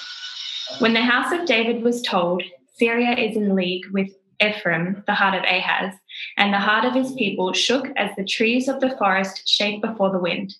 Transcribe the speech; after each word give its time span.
When 0.80 0.94
the 0.94 1.02
house 1.02 1.32
of 1.32 1.46
David 1.46 1.82
was 1.84 2.02
told, 2.02 2.42
Syria 2.74 3.12
is 3.12 3.36
in 3.36 3.54
league 3.54 3.86
with 3.92 4.10
Ephraim, 4.44 5.04
the 5.06 5.14
heart 5.14 5.34
of 5.34 5.44
Ahaz, 5.44 5.94
and 6.36 6.52
the 6.52 6.58
heart 6.58 6.84
of 6.84 6.94
his 6.94 7.12
people 7.12 7.52
shook 7.52 7.86
as 7.96 8.10
the 8.16 8.24
trees 8.24 8.66
of 8.66 8.80
the 8.80 8.96
forest 8.98 9.48
shake 9.48 9.80
before 9.80 10.10
the 10.10 10.18
wind. 10.18 10.56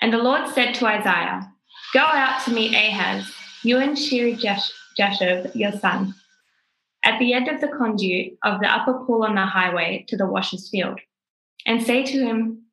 And 0.00 0.12
the 0.12 0.18
Lord 0.18 0.48
said 0.48 0.74
to 0.74 0.86
Isaiah, 0.86 1.52
Go 1.96 2.02
out 2.02 2.44
to 2.44 2.52
meet 2.52 2.74
Ahaz, 2.74 3.32
you 3.62 3.78
and 3.78 3.96
Shiri 3.96 4.38
Jashub, 4.98 5.54
your 5.54 5.72
son, 5.72 6.14
at 7.02 7.18
the 7.18 7.32
end 7.32 7.48
of 7.48 7.62
the 7.62 7.68
conduit 7.68 8.36
of 8.44 8.60
the 8.60 8.66
upper 8.66 9.02
pool 9.06 9.22
on 9.22 9.34
the 9.34 9.46
highway 9.46 10.04
to 10.08 10.16
the 10.18 10.26
washer's 10.26 10.68
field, 10.68 11.00
and 11.64 11.82
say 11.82 12.04
to 12.04 12.18
him, 12.18 12.64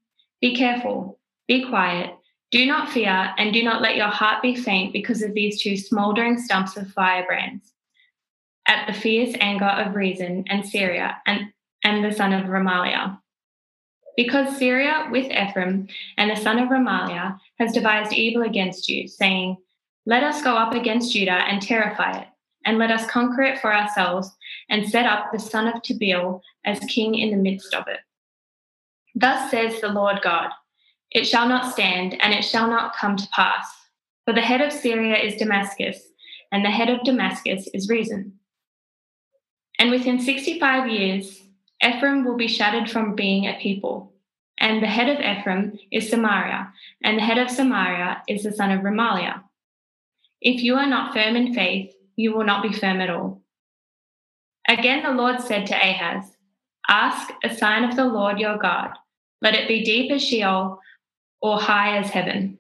Be 0.42 0.54
careful, 0.54 1.22
be 1.48 1.64
quiet, 1.64 2.14
do 2.52 2.66
not 2.66 2.90
fear, 2.90 3.34
and 3.38 3.54
do 3.54 3.64
not 3.64 3.82
let 3.82 3.96
your 3.96 4.10
heart 4.10 4.42
be 4.42 4.58
faint 4.58 4.92
because 4.92 5.22
of 5.22 5.34
these 5.34 5.62
two 5.62 5.78
smouldering 5.78 6.38
stumps 6.38 6.76
of 6.76 6.92
firebrands 6.92 7.72
at 8.68 8.88
the 8.88 8.94
fierce 8.94 9.38
anger 9.40 9.64
of 9.64 9.96
Rezin 9.96 10.44
and 10.50 10.68
Syria 10.68 11.16
and, 11.26 11.46
and 11.82 12.04
the 12.04 12.12
son 12.12 12.34
of 12.34 12.48
Remaliah. 12.48 13.18
Because 14.16 14.58
Syria 14.58 15.08
with 15.12 15.32
Ephraim 15.32 15.88
and 16.18 16.30
the 16.30 16.36
son 16.36 16.60
of 16.60 16.70
Remaliah 16.70 17.40
has 17.58 17.74
devised 17.74 18.14
evil 18.14 18.44
against 18.44 18.88
you, 18.88 19.08
saying, 19.08 19.58
Let 20.06 20.24
us 20.24 20.44
go 20.44 20.56
up 20.56 20.74
against 20.74 21.14
Judah 21.14 21.32
and 21.48 21.62
terrify 21.62 22.20
it, 22.20 22.28
and 22.66 22.78
let 22.78 22.92
us 22.92 23.10
conquer 23.10 23.42
it 23.42 23.60
for 23.60 23.76
ourselves, 23.76 24.30
and 24.70 24.88
set 24.88 25.06
up 25.06 25.32
the 25.32 25.40
son 25.40 25.68
of 25.68 25.82
Tabeel 25.82 26.42
as 26.66 26.80
king 26.82 27.16
in 27.16 27.32
the 27.32 27.38
midst 27.38 27.74
of 27.74 27.88
it. 27.88 28.00
Thus 29.16 29.50
says 29.50 29.82
the 29.82 29.90
Lord 29.90 30.22
God 30.24 30.50
It 31.12 31.26
shall 31.26 31.48
not 31.48 31.72
stand, 31.72 32.22
and 32.22 32.34
it 32.34 32.44
shall 32.44 32.68
not 32.68 32.96
come 32.96 33.18
to 33.18 33.28
pass. 33.34 33.66
For 34.26 34.34
the 34.34 34.42
head 34.42 34.62
of 34.62 34.72
Syria 34.72 35.18
is 35.18 35.36
Damascus, 35.36 36.00
and 36.52 36.64
the 36.64 36.72
head 36.72 36.90
of 36.90 37.04
Damascus 37.04 37.68
is 37.74 37.90
Rezin. 37.90 38.34
And 39.80 39.92
within 39.92 40.20
65 40.20 40.90
years, 40.90 41.43
Ephraim 41.84 42.24
will 42.24 42.38
be 42.38 42.48
shattered 42.48 42.90
from 42.90 43.16
being 43.16 43.46
a 43.46 43.58
people. 43.60 44.14
And 44.60 44.82
the 44.82 44.88
head 44.88 45.10
of 45.10 45.20
Ephraim 45.20 45.78
is 45.92 46.10
Samaria, 46.10 46.72
and 47.04 47.18
the 47.18 47.24
head 47.24 47.38
of 47.38 47.50
Samaria 47.50 48.22
is 48.28 48.44
the 48.44 48.52
son 48.52 48.72
of 48.72 48.82
Remaliah. 48.82 49.42
If 50.42 50.62
you 50.64 50.76
are 50.76 50.88
not 50.88 51.14
firm 51.14 51.36
in 51.36 51.54
faith, 51.54 51.94
you 52.16 52.34
will 52.34 52.46
not 52.46 52.64
be 52.64 52.72
firm 52.72 53.02
at 53.02 53.10
all. 53.10 53.42
Again, 54.68 55.04
the 55.04 55.12
Lord 55.12 55.42
said 55.42 55.66
to 55.68 55.76
Ahaz, 55.76 56.32
Ask 56.88 57.34
a 57.44 57.54
sign 57.54 57.84
of 57.84 57.96
the 57.96 58.06
Lord 58.06 58.40
your 58.40 58.58
God. 58.58 58.92
Let 59.42 59.56
it 59.56 59.68
be 59.68 59.84
deep 59.84 60.12
as 60.12 60.24
Sheol 60.24 60.80
or 61.42 61.60
high 61.60 61.98
as 61.98 62.10
heaven. 62.10 62.60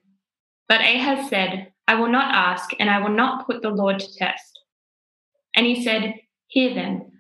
But 0.67 0.81
Ahaz 0.81 1.29
said, 1.29 1.72
I 1.88 1.95
will 1.95 2.09
not 2.09 2.34
ask, 2.34 2.72
and 2.79 2.90
I 2.90 3.00
will 3.00 3.16
not 3.16 3.45
put 3.45 3.61
the 3.61 3.69
Lord 3.69 4.00
to 4.00 4.16
test. 4.16 4.59
And 5.55 5.66
he 5.66 5.84
said, 5.84 6.16
Hear 6.47 6.73
then, 6.73 7.11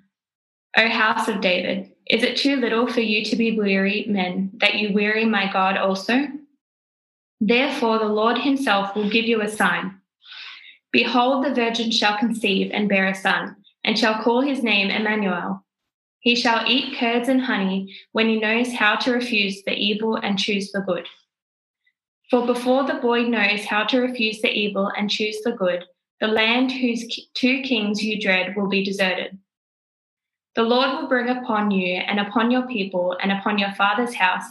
O 0.77 0.87
house 0.89 1.27
of 1.27 1.41
David, 1.41 1.92
is 2.09 2.23
it 2.23 2.37
too 2.37 2.57
little 2.57 2.87
for 2.87 3.01
you 3.01 3.23
to 3.25 3.35
be 3.35 3.57
weary, 3.57 4.05
men, 4.07 4.51
that 4.55 4.75
you 4.75 4.93
weary 4.93 5.25
my 5.25 5.51
God 5.51 5.77
also? 5.77 6.27
Therefore, 7.39 7.99
the 7.99 8.05
Lord 8.05 8.37
himself 8.37 8.95
will 8.95 9.09
give 9.09 9.25
you 9.25 9.41
a 9.41 9.49
sign. 9.49 9.99
Behold, 10.91 11.45
the 11.45 11.53
virgin 11.53 11.91
shall 11.91 12.17
conceive 12.17 12.71
and 12.73 12.89
bear 12.89 13.07
a 13.07 13.15
son, 13.15 13.55
and 13.83 13.97
shall 13.97 14.21
call 14.21 14.41
his 14.41 14.63
name 14.63 14.89
Emmanuel. 14.89 15.65
He 16.19 16.35
shall 16.35 16.65
eat 16.69 16.97
curds 16.97 17.27
and 17.27 17.41
honey 17.41 17.93
when 18.13 18.29
he 18.29 18.39
knows 18.39 18.73
how 18.73 18.95
to 18.97 19.11
refuse 19.11 19.61
the 19.63 19.73
evil 19.73 20.15
and 20.15 20.39
choose 20.39 20.71
the 20.71 20.81
good. 20.81 21.05
For 22.29 22.45
before 22.45 22.85
the 22.85 22.95
boy 22.95 23.23
knows 23.23 23.65
how 23.65 23.83
to 23.85 23.99
refuse 23.99 24.41
the 24.41 24.51
evil 24.51 24.89
and 24.97 25.09
choose 25.09 25.41
the 25.43 25.51
good, 25.51 25.83
the 26.21 26.27
land 26.27 26.71
whose 26.71 27.05
two 27.33 27.61
kings 27.61 28.03
you 28.03 28.21
dread 28.21 28.55
will 28.55 28.69
be 28.69 28.85
deserted. 28.85 29.37
The 30.55 30.63
Lord 30.63 30.91
will 30.91 31.07
bring 31.07 31.29
upon 31.29 31.71
you 31.71 31.95
and 31.95 32.19
upon 32.19 32.51
your 32.51 32.67
people 32.67 33.17
and 33.21 33.31
upon 33.31 33.57
your 33.57 33.73
father's 33.73 34.13
house 34.13 34.45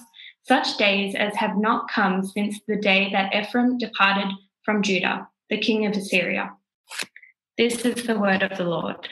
such 0.47 0.77
days 0.77 1.15
as 1.15 1.35
have 1.37 1.57
not 1.57 1.89
come 1.89 2.25
since 2.25 2.59
the 2.67 2.77
day 2.77 3.11
that 3.13 3.35
Ephraim 3.35 3.79
departed 3.79 4.33
from 4.65 4.83
Judah, 4.83 5.29
the 5.49 5.59
king 5.59 5.87
of 5.87 5.93
Assyria. 5.93 6.53
This 7.57 7.85
is 7.85 8.05
the 8.05 8.19
word 8.19 8.43
of 8.43 8.59
the 8.59 8.65
Lord. 8.65 9.09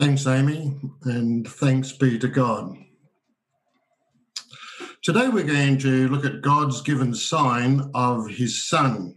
Thanks, 0.00 0.26
Amy, 0.26 0.76
and 1.04 1.46
thanks 1.46 1.92
be 1.92 2.18
to 2.18 2.28
God. 2.28 2.76
Today 5.02 5.28
we're 5.28 5.44
going 5.44 5.78
to 5.78 6.08
look 6.08 6.24
at 6.24 6.42
God's 6.42 6.82
given 6.82 7.14
sign 7.14 7.90
of 7.94 8.28
his 8.28 8.68
son. 8.68 9.14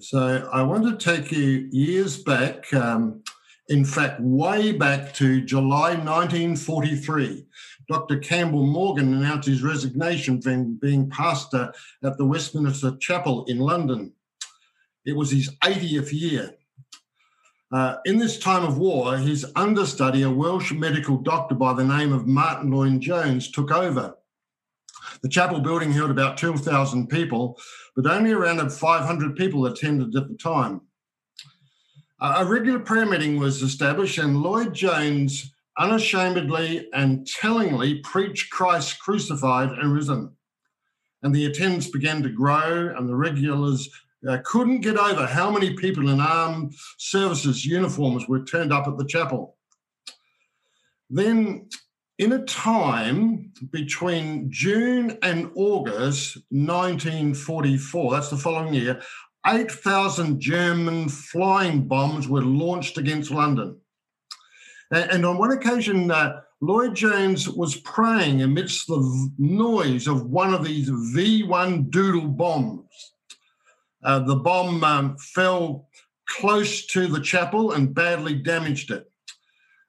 So 0.00 0.48
I 0.52 0.62
want 0.62 0.84
to 0.84 0.96
take 0.96 1.32
you 1.32 1.68
years 1.70 2.22
back, 2.22 2.72
um, 2.72 3.22
in 3.68 3.84
fact, 3.84 4.20
way 4.20 4.72
back 4.72 5.14
to 5.14 5.40
July 5.40 5.94
1943. 5.94 7.46
Dr. 7.88 8.18
Campbell 8.18 8.66
Morgan 8.66 9.14
announced 9.14 9.48
his 9.48 9.62
resignation 9.62 10.40
from 10.42 10.74
being 10.74 11.08
pastor 11.10 11.72
at 12.02 12.16
the 12.18 12.24
Westminster 12.24 12.96
Chapel 12.98 13.44
in 13.46 13.58
London. 13.58 14.12
It 15.04 15.16
was 15.16 15.30
his 15.30 15.50
80th 15.64 16.12
year. 16.12 16.54
Uh, 17.72 17.96
in 18.04 18.18
this 18.18 18.38
time 18.38 18.64
of 18.64 18.78
war, 18.78 19.16
his 19.16 19.50
understudy, 19.56 20.22
a 20.22 20.30
Welsh 20.30 20.72
medical 20.72 21.16
doctor 21.16 21.54
by 21.54 21.72
the 21.72 21.84
name 21.84 22.12
of 22.12 22.26
Martyn 22.26 22.70
Lloyd-Jones, 22.70 23.50
took 23.50 23.70
over. 23.70 24.14
The 25.22 25.28
chapel 25.28 25.60
building 25.60 25.92
held 25.92 26.10
about 26.10 26.36
2,000 26.36 27.08
people, 27.08 27.58
but 27.96 28.06
only 28.06 28.32
around 28.32 28.70
500 28.70 29.36
people 29.36 29.66
attended 29.66 30.14
at 30.14 30.28
the 30.28 30.34
time. 30.34 30.82
A 32.24 32.44
regular 32.44 32.78
prayer 32.78 33.04
meeting 33.04 33.40
was 33.40 33.62
established, 33.62 34.16
and 34.16 34.42
Lloyd-Jones 34.42 35.52
unashamedly 35.76 36.88
and 36.94 37.26
tellingly 37.26 37.96
preached 37.98 38.48
Christ 38.52 39.00
crucified 39.00 39.70
and 39.70 39.92
risen. 39.92 40.30
And 41.24 41.34
the 41.34 41.46
attendance 41.46 41.88
began 41.88 42.22
to 42.22 42.28
grow, 42.28 42.94
and 42.96 43.08
the 43.08 43.16
regulars 43.16 43.90
uh, 44.28 44.38
couldn't 44.44 44.82
get 44.82 44.96
over 44.96 45.26
how 45.26 45.50
many 45.50 45.74
people 45.74 46.10
in 46.10 46.20
armed 46.20 46.76
services 46.96 47.66
uniforms 47.66 48.28
were 48.28 48.44
turned 48.44 48.72
up 48.72 48.86
at 48.86 48.98
the 48.98 49.04
chapel. 49.04 49.56
Then 51.10 51.70
in 52.18 52.34
a 52.34 52.44
time 52.44 53.52
between 53.72 54.48
June 54.48 55.18
and 55.22 55.50
August 55.56 56.36
1944, 56.50 58.12
that's 58.12 58.30
the 58.30 58.36
following 58.36 58.74
year, 58.74 59.02
8,000 59.46 60.40
German 60.40 61.08
flying 61.08 61.86
bombs 61.88 62.28
were 62.28 62.42
launched 62.42 62.98
against 62.98 63.30
London. 63.30 63.76
And 64.90 65.24
on 65.24 65.38
one 65.38 65.52
occasion, 65.52 66.10
uh, 66.10 66.40
Lloyd-Jones 66.60 67.48
was 67.48 67.76
praying 67.76 68.42
amidst 68.42 68.86
the 68.86 69.30
noise 69.38 70.06
of 70.06 70.26
one 70.26 70.54
of 70.54 70.64
these 70.64 70.88
V 70.88 71.42
1 71.42 71.90
Doodle 71.90 72.28
bombs. 72.28 73.14
Uh, 74.04 74.20
the 74.20 74.36
bomb 74.36 74.84
um, 74.84 75.16
fell 75.16 75.88
close 76.28 76.86
to 76.86 77.06
the 77.06 77.20
chapel 77.20 77.72
and 77.72 77.94
badly 77.94 78.34
damaged 78.34 78.90
it. 78.90 79.10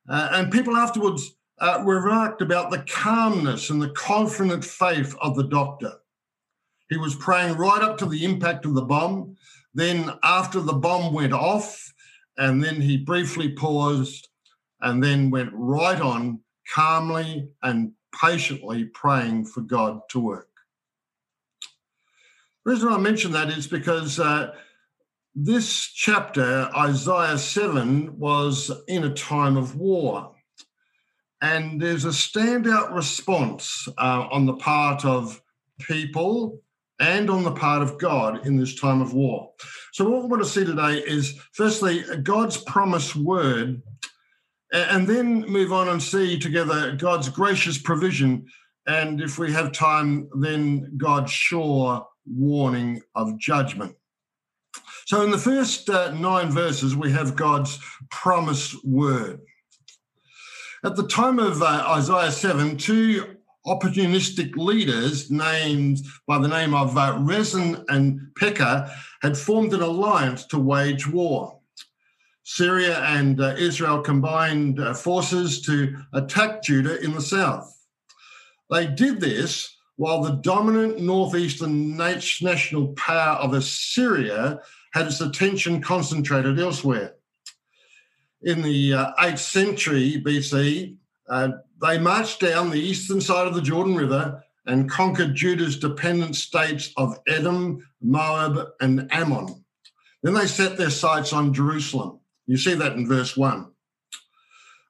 Uh, 0.10 0.30
and 0.32 0.52
people 0.52 0.76
afterwards 0.76 1.36
uh, 1.60 1.82
remarked 1.86 2.42
about 2.42 2.72
the 2.72 2.84
calmness 2.90 3.70
and 3.70 3.82
the 3.82 3.92
confident 3.92 4.64
faith 4.64 5.16
of 5.22 5.36
the 5.36 5.44
doctor. 5.44 5.94
He 6.90 6.98
was 6.98 7.16
praying 7.16 7.56
right 7.56 7.82
up 7.82 7.98
to 8.00 8.06
the 8.06 8.26
impact 8.26 8.66
of 8.66 8.74
the 8.74 8.82
bomb. 8.82 9.36
Then, 9.74 10.12
after 10.24 10.60
the 10.60 10.74
bomb 10.74 11.14
went 11.14 11.34
off, 11.34 11.94
and 12.38 12.64
then 12.64 12.82
he 12.82 12.98
briefly 12.98 13.50
paused 13.50 14.28
and 14.82 15.04
then 15.04 15.30
went 15.30 15.52
right 15.54 16.00
on 16.00 16.40
calmly 16.74 17.48
and 17.62 17.94
patiently 18.20 18.86
praying 18.86 19.46
for 19.46 19.62
God 19.62 20.02
to 20.10 20.20
work. 20.20 20.50
The 22.66 22.72
reason 22.72 22.90
I 22.90 22.98
mention 22.98 23.32
that 23.34 23.50
is 23.50 23.68
because 23.68 24.20
uh, 24.20 24.54
this 25.36 25.88
chapter, 25.88 26.70
Isaiah 26.78 27.38
7, 27.38 28.18
was 28.18 28.72
in 28.88 29.04
a 29.04 29.14
time 29.14 29.58
of 29.58 29.76
war. 29.76 30.36
And 31.42 31.82
there's 31.82 32.06
a 32.06 32.10
standout 32.10 32.94
response 32.94 33.88
uh, 33.98 34.28
on 34.32 34.46
the 34.46 34.54
part 34.54 35.04
of 35.04 35.42
people 35.82 36.63
and 37.04 37.30
on 37.30 37.44
the 37.44 37.52
part 37.52 37.82
of 37.82 37.98
God 38.00 38.46
in 38.48 38.56
this 38.56 38.80
time 38.80 39.02
of 39.02 39.14
war. 39.14 39.52
So, 39.92 40.10
what 40.10 40.24
we 40.24 40.30
want 40.30 40.44
to 40.44 40.50
see 40.50 40.64
today 40.64 41.00
is 41.00 41.38
firstly, 41.52 42.04
God's 42.24 42.58
promised 42.58 43.16
word, 43.16 43.82
and 44.72 45.08
then 45.08 45.42
move 45.42 45.74
on 45.74 45.90
and 45.90 46.02
see 46.02 46.40
together 46.40 46.96
God's 46.96 47.30
gracious 47.30 47.78
provision. 47.78 48.48
And 48.88 49.22
if 49.22 49.38
we 49.38 49.52
have 49.52 49.72
time, 49.72 50.30
then 50.40 50.98
God's 50.98 51.32
sure 51.32 52.08
warning 52.26 53.02
of 53.16 53.38
judgment. 53.38 53.96
So, 55.06 55.24
in 55.24 55.32
the 55.32 55.38
first 55.38 55.90
uh, 55.90 56.12
nine 56.12 56.52
verses, 56.52 56.96
we 56.96 57.12
have 57.12 57.36
God's 57.36 57.80
promised 58.10 58.84
word. 58.86 59.42
At 60.86 60.96
the 60.96 61.08
time 61.08 61.40
of 61.40 61.62
uh, 61.62 61.86
Isaiah 61.90 62.32
7, 62.32 62.78
two 62.78 63.38
opportunistic 63.66 64.56
leaders 64.56 65.32
named 65.32 66.00
by 66.28 66.38
the 66.38 66.48
name 66.48 66.74
of 66.74 66.98
uh, 66.98 67.18
Rezin 67.20 67.84
and 67.88 68.20
Pekah 68.36 68.92
had 69.22 69.38
formed 69.38 69.74
an 69.74 69.82
alliance 69.82 70.46
to 70.48 70.60
wage 70.60 71.08
war. 71.08 71.60
Syria 72.44 73.00
and 73.00 73.40
uh, 73.40 73.56
Israel 73.58 74.02
combined 74.02 74.80
uh, 74.80 74.94
forces 74.94 75.62
to 75.62 75.96
attack 76.14 76.62
Judah 76.62 77.02
in 77.02 77.14
the 77.14 77.22
south. 77.22 77.74
They 78.70 78.88
did 78.88 79.22
this 79.22 79.74
while 79.96 80.22
the 80.22 80.42
dominant 80.42 81.00
northeastern 81.00 81.96
national 81.96 82.88
power 82.94 83.38
of 83.38 83.54
Assyria 83.54 84.60
had 84.94 85.08
its 85.08 85.22
attention 85.22 85.82
concentrated 85.82 86.60
elsewhere. 86.60 87.16
In 88.42 88.62
the 88.62 88.94
uh, 88.94 89.14
8th 89.22 89.40
century 89.40 90.22
BC, 90.24 90.98
uh, 91.30 91.50
they 91.82 92.00
marched 92.00 92.40
down 92.40 92.70
the 92.70 92.80
eastern 92.80 93.22
side 93.22 93.48
of 93.48 93.56
the 93.56 93.62
Jordan 93.62 93.96
River 93.96 94.44
and 94.66 94.90
conquered 94.90 95.36
Judah's 95.36 95.78
dependent 95.78 96.36
states 96.36 96.92
of 96.98 97.20
Edom, 97.28 97.86
Moab, 98.02 98.70
and 98.80 99.08
Ammon. 99.12 99.64
Then 100.22 100.34
they 100.34 100.48
set 100.48 100.78
their 100.78 100.90
sights 100.90 101.34
on 101.34 101.54
Jerusalem. 101.54 102.20
You 102.48 102.58
see 102.58 102.74
that 102.76 102.94
in 102.94 103.08
verse 103.08 103.36
1. 103.36 103.68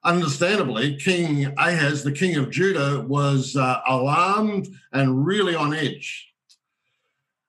Understandably, 0.04 0.96
King 0.96 1.46
Ahaz, 1.56 2.04
the 2.04 2.12
king 2.12 2.36
of 2.36 2.50
Judah, 2.50 3.00
was 3.00 3.56
uh, 3.56 3.80
alarmed 3.86 4.68
and 4.92 5.26
really 5.26 5.54
on 5.54 5.74
edge. 5.74 6.33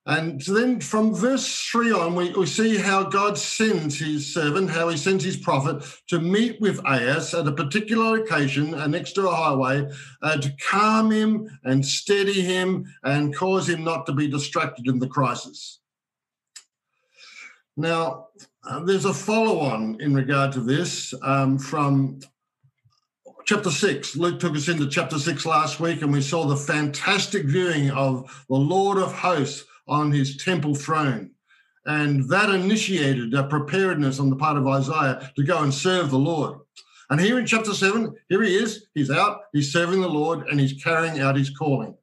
And 0.07 0.39
then 0.41 0.81
from 0.81 1.15
verse 1.15 1.67
3 1.71 1.91
on, 1.91 2.15
we, 2.15 2.29
we 2.31 2.45
see 2.45 2.77
how 2.77 3.03
God 3.03 3.39
sends 3.39 3.97
his 3.97 4.31
servant, 4.31 4.69
how 4.69 4.89
he 4.89 4.97
sends 4.97 5.23
his 5.23 5.37
prophet 5.37 5.83
to 6.09 6.19
meet 6.19 6.61
with 6.61 6.79
Ahaz 6.85 7.33
at 7.33 7.47
a 7.47 7.51
particular 7.51 8.19
location 8.19 8.75
uh, 8.75 8.85
next 8.85 9.13
to 9.13 9.27
a 9.27 9.35
highway 9.35 9.89
uh, 10.21 10.37
to 10.37 10.53
calm 10.61 11.11
him 11.11 11.49
and 11.63 11.83
steady 11.83 12.41
him 12.41 12.85
and 13.03 13.35
cause 13.35 13.67
him 13.67 13.83
not 13.83 14.05
to 14.05 14.13
be 14.13 14.27
distracted 14.27 14.87
in 14.87 14.99
the 14.99 15.07
crisis. 15.07 15.79
Now, 17.75 18.27
uh, 18.63 18.81
there's 18.81 19.05
a 19.05 19.13
follow 19.13 19.59
on 19.59 19.99
in 20.01 20.13
regard 20.13 20.51
to 20.53 20.61
this 20.61 21.15
um, 21.23 21.57
from 21.57 22.19
chapter 23.45 23.71
6. 23.71 24.15
Luke 24.17 24.39
took 24.39 24.55
us 24.55 24.67
into 24.67 24.87
chapter 24.87 25.17
6 25.17 25.45
last 25.47 25.79
week, 25.79 26.03
and 26.03 26.13
we 26.13 26.21
saw 26.21 26.45
the 26.45 26.55
fantastic 26.55 27.45
viewing 27.45 27.89
of 27.89 28.45
the 28.49 28.55
Lord 28.55 28.99
of 28.99 29.11
hosts 29.11 29.65
on 29.87 30.11
his 30.11 30.37
temple 30.37 30.75
throne. 30.75 31.31
And 31.85 32.27
that 32.29 32.49
initiated 32.49 33.33
a 33.33 33.43
preparedness 33.43 34.19
on 34.19 34.29
the 34.29 34.35
part 34.35 34.57
of 34.57 34.67
Isaiah 34.67 35.31
to 35.35 35.43
go 35.43 35.61
and 35.61 35.73
serve 35.73 36.09
the 36.09 36.17
Lord. 36.17 36.59
And 37.09 37.19
here 37.19 37.37
in 37.37 37.45
chapter 37.45 37.73
7, 37.73 38.15
here 38.29 38.41
he 38.41 38.55
is. 38.55 38.87
He's 38.95 39.11
out, 39.11 39.41
he's 39.53 39.71
serving 39.71 40.01
the 40.01 40.09
Lord, 40.09 40.47
and 40.47 40.59
he's 40.59 40.81
carrying 40.81 41.19
out 41.19 41.35
his 41.35 41.51
calling. 41.51 41.95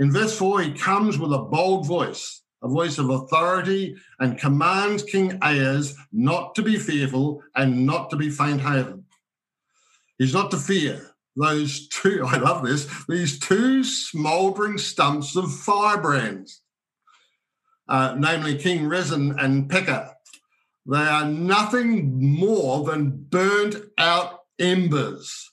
In 0.00 0.12
verse 0.12 0.36
4, 0.36 0.62
he 0.62 0.72
comes 0.72 1.18
with 1.18 1.32
a 1.32 1.38
bold 1.38 1.86
voice, 1.86 2.42
a 2.62 2.68
voice 2.68 2.98
of 2.98 3.10
authority, 3.10 3.96
and 4.18 4.36
commands 4.36 5.04
King 5.04 5.38
Ahaz 5.40 5.94
not 6.12 6.56
to 6.56 6.62
be 6.62 6.76
fearful 6.76 7.44
and 7.54 7.86
not 7.86 8.10
to 8.10 8.16
be 8.16 8.30
faint 8.30 8.60
hearted. 8.60 9.04
He's 10.18 10.34
not 10.34 10.50
to 10.50 10.56
fear 10.56 11.14
those 11.36 11.88
two, 11.88 12.24
I 12.26 12.38
love 12.38 12.64
this, 12.64 12.88
these 13.08 13.38
two 13.38 13.84
smouldering 13.84 14.78
stumps 14.78 15.36
of 15.36 15.52
firebrands 15.52 16.60
uh, 17.88 18.14
namely 18.18 18.56
King 18.56 18.86
Rezin 18.86 19.38
and 19.38 19.68
Pekah. 19.68 20.14
They 20.86 20.98
are 20.98 21.24
nothing 21.24 22.36
more 22.38 22.84
than 22.84 23.26
burnt 23.30 23.76
out 23.98 24.40
embers. 24.58 25.52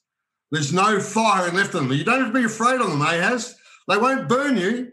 There's 0.51 0.73
no 0.73 0.99
fire 0.99 1.49
left 1.51 1.73
in 1.73 1.87
them. 1.87 1.97
You 1.97 2.03
don't 2.03 2.19
have 2.19 2.33
to 2.33 2.39
be 2.39 2.45
afraid 2.45 2.81
of 2.81 2.89
them, 2.89 3.01
Ahaz. 3.01 3.55
They 3.87 3.97
won't 3.97 4.27
burn 4.27 4.57
you. 4.57 4.91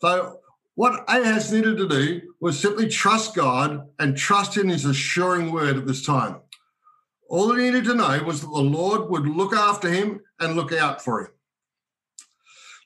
So, 0.00 0.40
what 0.74 1.04
Ahaz 1.08 1.52
needed 1.52 1.76
to 1.78 1.88
do 1.88 2.20
was 2.40 2.58
simply 2.58 2.88
trust 2.88 3.34
God 3.34 3.88
and 3.98 4.16
trust 4.16 4.56
in 4.56 4.68
his 4.68 4.84
assuring 4.84 5.52
word 5.52 5.76
at 5.76 5.86
this 5.86 6.04
time. 6.04 6.40
All 7.28 7.54
he 7.54 7.64
needed 7.64 7.84
to 7.84 7.94
know 7.94 8.22
was 8.24 8.40
that 8.40 8.46
the 8.48 8.60
Lord 8.60 9.10
would 9.10 9.26
look 9.26 9.54
after 9.54 9.88
him 9.88 10.20
and 10.40 10.56
look 10.56 10.72
out 10.72 11.02
for 11.02 11.22
him. 11.22 11.28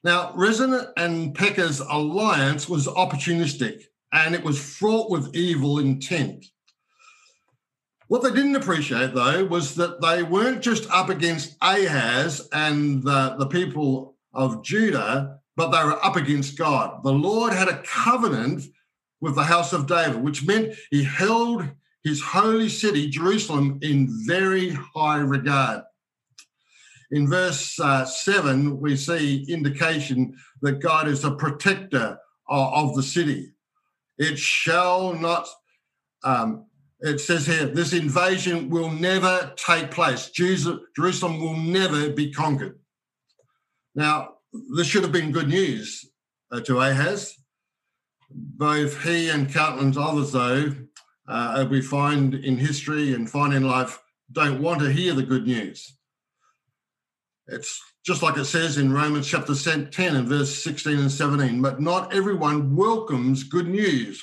Now, 0.04 0.32
Rezin 0.34 0.80
and 0.96 1.34
Pekah's 1.34 1.80
alliance 1.80 2.68
was 2.68 2.86
opportunistic 2.88 3.84
and 4.12 4.34
it 4.34 4.44
was 4.44 4.62
fraught 4.62 5.10
with 5.10 5.34
evil 5.34 5.78
intent. 5.78 6.44
What 8.08 8.22
they 8.22 8.30
didn't 8.30 8.56
appreciate, 8.56 9.14
though, 9.14 9.44
was 9.46 9.74
that 9.76 10.00
they 10.02 10.22
weren't 10.22 10.60
just 10.60 10.90
up 10.90 11.08
against 11.08 11.56
Ahaz 11.62 12.46
and 12.52 13.02
the, 13.02 13.36
the 13.38 13.46
people 13.46 14.16
of 14.34 14.62
Judah, 14.62 15.38
but 15.56 15.70
they 15.70 15.82
were 15.84 16.04
up 16.04 16.16
against 16.16 16.58
God. 16.58 17.02
The 17.02 17.12
Lord 17.12 17.52
had 17.52 17.68
a 17.68 17.82
covenant 17.82 18.64
with 19.20 19.36
the 19.36 19.44
house 19.44 19.72
of 19.72 19.86
David, 19.86 20.22
which 20.22 20.44
meant 20.44 20.74
he 20.90 21.04
held 21.04 21.66
his 22.04 22.20
holy 22.20 22.68
city, 22.68 23.08
Jerusalem, 23.08 23.78
in 23.80 24.08
very 24.26 24.70
high 24.70 25.20
regard. 25.20 25.84
In 27.12 27.28
verse 27.28 27.78
uh, 27.78 28.06
7, 28.06 28.80
we 28.80 28.96
see 28.96 29.44
indication 29.46 30.34
that 30.62 30.80
God 30.80 31.06
is 31.06 31.24
a 31.24 31.30
protector 31.30 32.18
of, 32.48 32.74
of 32.74 32.96
the 32.96 33.02
city. 33.02 33.52
It 34.16 34.38
shall 34.38 35.12
not, 35.12 35.46
um, 36.24 36.66
it 37.00 37.20
says 37.20 37.46
here, 37.46 37.66
this 37.66 37.92
invasion 37.92 38.70
will 38.70 38.90
never 38.90 39.52
take 39.56 39.90
place. 39.90 40.30
Jerusalem 40.30 41.40
will 41.40 41.56
never 41.56 42.08
be 42.08 42.32
conquered. 42.32 42.78
Now, 43.94 44.36
this 44.74 44.86
should 44.86 45.02
have 45.02 45.12
been 45.12 45.32
good 45.32 45.48
news 45.48 46.10
uh, 46.50 46.60
to 46.60 46.80
Ahaz. 46.80 47.36
Both 48.30 49.02
he 49.02 49.28
and 49.28 49.52
countless 49.52 49.98
others, 49.98 50.32
though, 50.32 50.74
uh, 51.28 51.66
we 51.70 51.82
find 51.82 52.34
in 52.34 52.56
history 52.56 53.12
and 53.12 53.28
find 53.28 53.52
in 53.52 53.68
life, 53.68 53.98
don't 54.30 54.62
want 54.62 54.80
to 54.80 54.90
hear 54.90 55.12
the 55.12 55.22
good 55.22 55.46
news. 55.46 55.98
It's 57.48 57.80
just 58.04 58.22
like 58.22 58.36
it 58.36 58.44
says 58.44 58.78
in 58.78 58.92
Romans 58.92 59.26
chapter 59.26 59.54
10 59.54 59.90
and 60.00 60.28
verse 60.28 60.62
16 60.62 60.98
and 60.98 61.10
17. 61.10 61.60
But 61.60 61.80
not 61.80 62.14
everyone 62.14 62.76
welcomes 62.76 63.44
good 63.44 63.68
news. 63.68 64.22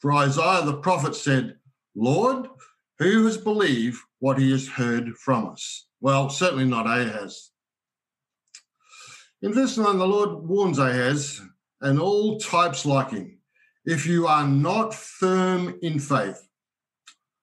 For 0.00 0.12
Isaiah 0.12 0.64
the 0.64 0.78
prophet 0.78 1.14
said, 1.14 1.56
Lord, 1.94 2.48
who 2.98 3.24
has 3.26 3.36
believed 3.36 3.98
what 4.18 4.38
he 4.38 4.50
has 4.52 4.68
heard 4.68 5.16
from 5.16 5.48
us? 5.48 5.86
Well, 6.00 6.30
certainly 6.30 6.64
not 6.64 6.86
Ahaz. 6.86 7.50
In 9.42 9.54
verse 9.54 9.76
9, 9.76 9.98
the 9.98 10.06
Lord 10.06 10.46
warns 10.46 10.78
Ahaz 10.78 11.40
and 11.80 11.98
all 11.98 12.38
types 12.38 12.84
like 12.84 13.10
him 13.10 13.38
if 13.84 14.06
you 14.06 14.26
are 14.26 14.46
not 14.46 14.94
firm 14.94 15.78
in 15.82 15.98
faith, 15.98 16.46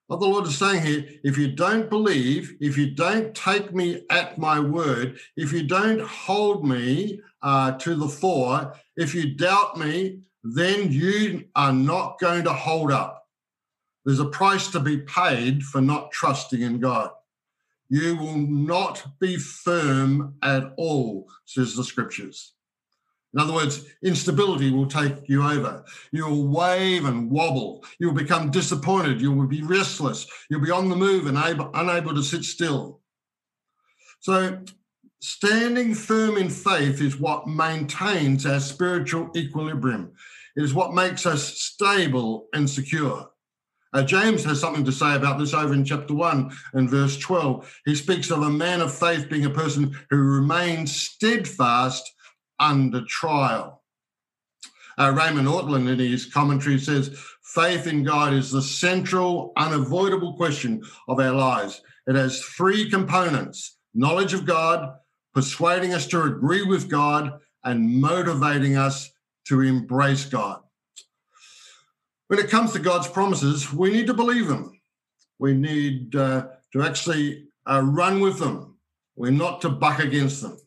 what 0.08 0.20
the 0.20 0.26
Lord 0.26 0.46
is 0.46 0.56
saying 0.56 0.82
here 0.82 1.04
if 1.22 1.36
you 1.38 1.52
don't 1.52 1.88
believe, 1.88 2.56
if 2.60 2.76
you 2.76 2.90
don't 2.90 3.34
take 3.34 3.74
me 3.74 4.02
at 4.10 4.38
my 4.38 4.58
word, 4.58 5.18
if 5.36 5.52
you 5.52 5.62
don't 5.62 6.00
hold 6.00 6.66
me 6.66 7.20
uh, 7.42 7.72
to 7.72 7.94
the 7.94 8.08
fore, 8.08 8.74
if 8.96 9.14
you 9.14 9.34
doubt 9.34 9.78
me, 9.78 10.20
then 10.42 10.90
you 10.90 11.44
are 11.54 11.74
not 11.74 12.18
going 12.18 12.44
to 12.44 12.52
hold 12.52 12.90
up. 12.90 13.26
There's 14.04 14.18
a 14.18 14.24
price 14.24 14.68
to 14.68 14.80
be 14.80 14.98
paid 14.98 15.62
for 15.62 15.82
not 15.82 16.10
trusting 16.10 16.62
in 16.62 16.80
God. 16.80 17.10
You 17.90 18.16
will 18.16 18.38
not 18.38 19.06
be 19.20 19.36
firm 19.36 20.36
at 20.42 20.72
all, 20.78 21.26
says 21.44 21.76
the 21.76 21.84
scriptures. 21.84 22.54
In 23.34 23.40
other 23.40 23.52
words, 23.52 23.84
instability 24.02 24.70
will 24.70 24.86
take 24.86 25.28
you 25.28 25.42
over. 25.42 25.84
You'll 26.12 26.48
wave 26.48 27.04
and 27.04 27.30
wobble. 27.30 27.84
You'll 27.98 28.14
become 28.14 28.50
disappointed. 28.50 29.20
You 29.20 29.32
will 29.32 29.46
be 29.46 29.62
restless. 29.62 30.26
You'll 30.48 30.64
be 30.64 30.70
on 30.70 30.88
the 30.88 30.96
move 30.96 31.26
and 31.26 31.36
able, 31.36 31.70
unable 31.74 32.14
to 32.14 32.22
sit 32.22 32.44
still. 32.44 33.00
So, 34.20 34.60
standing 35.20 35.94
firm 35.94 36.38
in 36.38 36.48
faith 36.48 37.02
is 37.02 37.20
what 37.20 37.46
maintains 37.46 38.46
our 38.46 38.60
spiritual 38.60 39.30
equilibrium. 39.36 40.12
It 40.56 40.64
is 40.64 40.74
what 40.74 40.94
makes 40.94 41.26
us 41.26 41.60
stable 41.60 42.48
and 42.54 42.68
secure. 42.68 43.30
Uh, 43.92 44.02
James 44.02 44.44
has 44.44 44.60
something 44.60 44.84
to 44.84 44.92
say 44.92 45.14
about 45.14 45.38
this 45.38 45.54
over 45.54 45.72
in 45.72 45.84
chapter 45.84 46.14
1 46.14 46.50
and 46.74 46.90
verse 46.90 47.16
12. 47.18 47.80
He 47.86 47.94
speaks 47.94 48.30
of 48.30 48.42
a 48.42 48.50
man 48.50 48.80
of 48.80 48.92
faith 48.92 49.28
being 49.30 49.46
a 49.46 49.50
person 49.50 49.96
who 50.10 50.16
remains 50.16 50.94
steadfast 50.94 52.10
under 52.60 53.04
trial. 53.06 53.82
Uh, 54.98 55.12
Raymond 55.16 55.46
Ortlund, 55.46 55.88
in 55.88 55.98
his 55.98 56.26
commentary, 56.26 56.78
says 56.78 57.16
faith 57.42 57.86
in 57.86 58.02
God 58.02 58.34
is 58.34 58.50
the 58.50 58.62
central, 58.62 59.52
unavoidable 59.56 60.34
question 60.34 60.82
of 61.06 61.20
our 61.20 61.32
lives. 61.32 61.80
It 62.06 62.16
has 62.16 62.42
three 62.42 62.90
components 62.90 63.76
knowledge 63.94 64.32
of 64.32 64.44
God, 64.44 64.94
persuading 65.34 65.94
us 65.94 66.06
to 66.08 66.22
agree 66.22 66.62
with 66.62 66.88
God, 66.88 67.40
and 67.64 68.00
motivating 68.00 68.76
us 68.76 69.10
to 69.46 69.60
embrace 69.60 70.24
God. 70.24 70.60
When 72.28 72.38
it 72.38 72.50
comes 72.50 72.72
to 72.72 72.78
God's 72.78 73.08
promises, 73.08 73.72
we 73.72 73.90
need 73.90 74.06
to 74.06 74.14
believe 74.14 74.46
them. 74.46 74.80
We 75.38 75.54
need 75.54 76.14
uh, 76.14 76.48
to 76.72 76.82
actually 76.82 77.48
uh, 77.66 77.82
run 77.84 78.20
with 78.20 78.38
them. 78.38 78.76
We're 79.16 79.30
not 79.32 79.60
to 79.62 79.68
buck 79.68 80.00
against 80.00 80.42
them. 80.42 80.58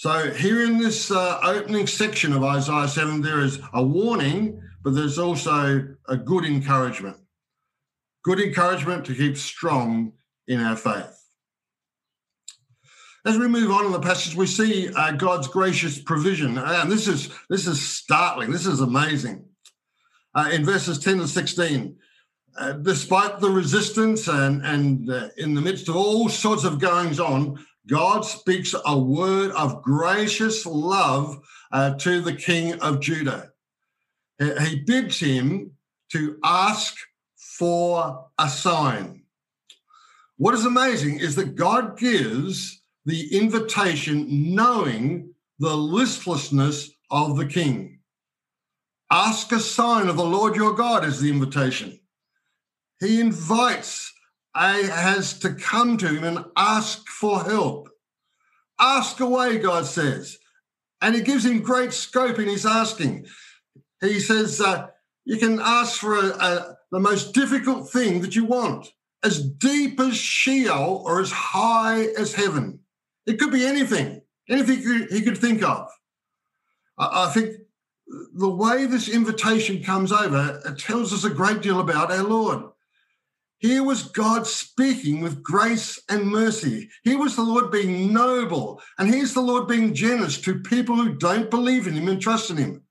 So, 0.00 0.30
here 0.30 0.62
in 0.62 0.78
this 0.78 1.10
uh, 1.10 1.40
opening 1.42 1.86
section 1.86 2.32
of 2.32 2.42
Isaiah 2.42 2.88
7, 2.88 3.20
there 3.20 3.40
is 3.40 3.58
a 3.74 3.84
warning, 3.84 4.62
but 4.82 4.94
there's 4.94 5.18
also 5.18 5.88
a 6.08 6.16
good 6.16 6.46
encouragement. 6.46 7.18
Good 8.24 8.40
encouragement 8.40 9.04
to 9.04 9.14
keep 9.14 9.36
strong 9.36 10.14
in 10.48 10.58
our 10.58 10.74
faith. 10.74 11.22
As 13.26 13.36
we 13.36 13.46
move 13.46 13.70
on 13.70 13.84
in 13.84 13.92
the 13.92 14.00
passage, 14.00 14.34
we 14.34 14.46
see 14.46 14.88
uh, 14.88 15.12
God's 15.12 15.48
gracious 15.48 16.00
provision, 16.00 16.56
and 16.56 16.90
this 16.90 17.06
is 17.06 17.28
this 17.50 17.66
is 17.66 17.86
startling. 17.86 18.52
This 18.52 18.64
is 18.64 18.80
amazing. 18.80 19.44
Uh, 20.34 20.48
in 20.50 20.64
verses 20.64 20.98
ten 20.98 21.18
to 21.18 21.28
sixteen, 21.28 21.98
uh, 22.58 22.72
despite 22.72 23.40
the 23.40 23.50
resistance 23.50 24.28
and 24.28 24.64
and 24.64 25.10
uh, 25.10 25.28
in 25.36 25.52
the 25.52 25.60
midst 25.60 25.90
of 25.90 25.96
all 25.96 26.30
sorts 26.30 26.64
of 26.64 26.78
goings 26.78 27.20
on, 27.20 27.62
God 27.88 28.24
speaks 28.24 28.74
a 28.84 28.98
word 28.98 29.50
of 29.52 29.82
gracious 29.82 30.66
love 30.66 31.40
uh, 31.72 31.94
to 31.94 32.20
the 32.20 32.34
King 32.34 32.74
of 32.80 33.00
Judah. 33.00 33.50
He 34.38 34.76
bids 34.86 35.20
him 35.20 35.72
to 36.12 36.38
ask 36.42 36.96
for 37.36 38.26
a 38.38 38.48
sign. 38.48 39.22
What 40.38 40.54
is 40.54 40.64
amazing 40.64 41.20
is 41.20 41.36
that 41.36 41.54
God 41.56 41.98
gives 41.98 42.80
the 43.04 43.36
invitation, 43.36 44.54
knowing 44.54 45.34
the 45.58 45.76
listlessness 45.76 46.90
of 47.10 47.36
the 47.36 47.46
king. 47.46 48.00
Ask 49.10 49.52
a 49.52 49.58
sign 49.58 50.08
of 50.08 50.16
the 50.16 50.24
Lord 50.24 50.56
your 50.56 50.72
God 50.72 51.04
is 51.04 51.20
the 51.20 51.30
invitation. 51.30 52.00
He 53.00 53.20
invites 53.20 54.09
Ahaz 54.54 55.38
to 55.40 55.54
come 55.54 55.96
to 55.98 56.08
him 56.08 56.24
and 56.24 56.44
ask 56.56 57.06
for 57.08 57.44
help. 57.44 57.88
Ask 58.78 59.20
away, 59.20 59.58
God 59.58 59.86
says. 59.86 60.38
And 61.00 61.14
he 61.14 61.22
gives 61.22 61.44
him 61.44 61.60
great 61.60 61.92
scope 61.92 62.38
in 62.38 62.48
his 62.48 62.66
asking. 62.66 63.26
He 64.00 64.20
says, 64.20 64.60
uh, 64.60 64.88
You 65.24 65.38
can 65.38 65.60
ask 65.60 66.00
for 66.00 66.16
a, 66.16 66.28
a, 66.28 66.76
the 66.90 67.00
most 67.00 67.32
difficult 67.32 67.90
thing 67.90 68.20
that 68.22 68.34
you 68.34 68.44
want, 68.44 68.92
as 69.22 69.42
deep 69.42 70.00
as 70.00 70.16
Sheol 70.16 71.02
or 71.04 71.20
as 71.20 71.30
high 71.30 72.06
as 72.18 72.34
heaven. 72.34 72.80
It 73.26 73.38
could 73.38 73.52
be 73.52 73.66
anything, 73.66 74.22
anything 74.48 75.06
he 75.10 75.22
could 75.22 75.38
think 75.38 75.62
of. 75.62 75.88
I 76.98 77.30
think 77.32 77.56
the 78.34 78.50
way 78.50 78.86
this 78.86 79.08
invitation 79.08 79.82
comes 79.82 80.12
over, 80.12 80.60
it 80.66 80.78
tells 80.78 81.12
us 81.12 81.24
a 81.24 81.30
great 81.30 81.62
deal 81.62 81.80
about 81.80 82.10
our 82.10 82.24
Lord. 82.24 82.64
Here 83.60 83.82
was 83.82 84.04
God 84.04 84.46
speaking 84.46 85.20
with 85.20 85.42
grace 85.42 86.00
and 86.08 86.26
mercy. 86.26 86.88
Here 87.04 87.18
was 87.18 87.36
the 87.36 87.42
Lord 87.42 87.70
being 87.70 88.12
noble. 88.12 88.80
And 88.98 89.12
here's 89.12 89.34
the 89.34 89.42
Lord 89.42 89.68
being 89.68 89.92
generous 89.92 90.40
to 90.40 90.60
people 90.60 90.96
who 90.96 91.16
don't 91.16 91.50
believe 91.50 91.86
in 91.86 91.92
him 91.92 92.08
and 92.08 92.20
trust 92.20 92.50
in 92.50 92.56
him. 92.56 92.82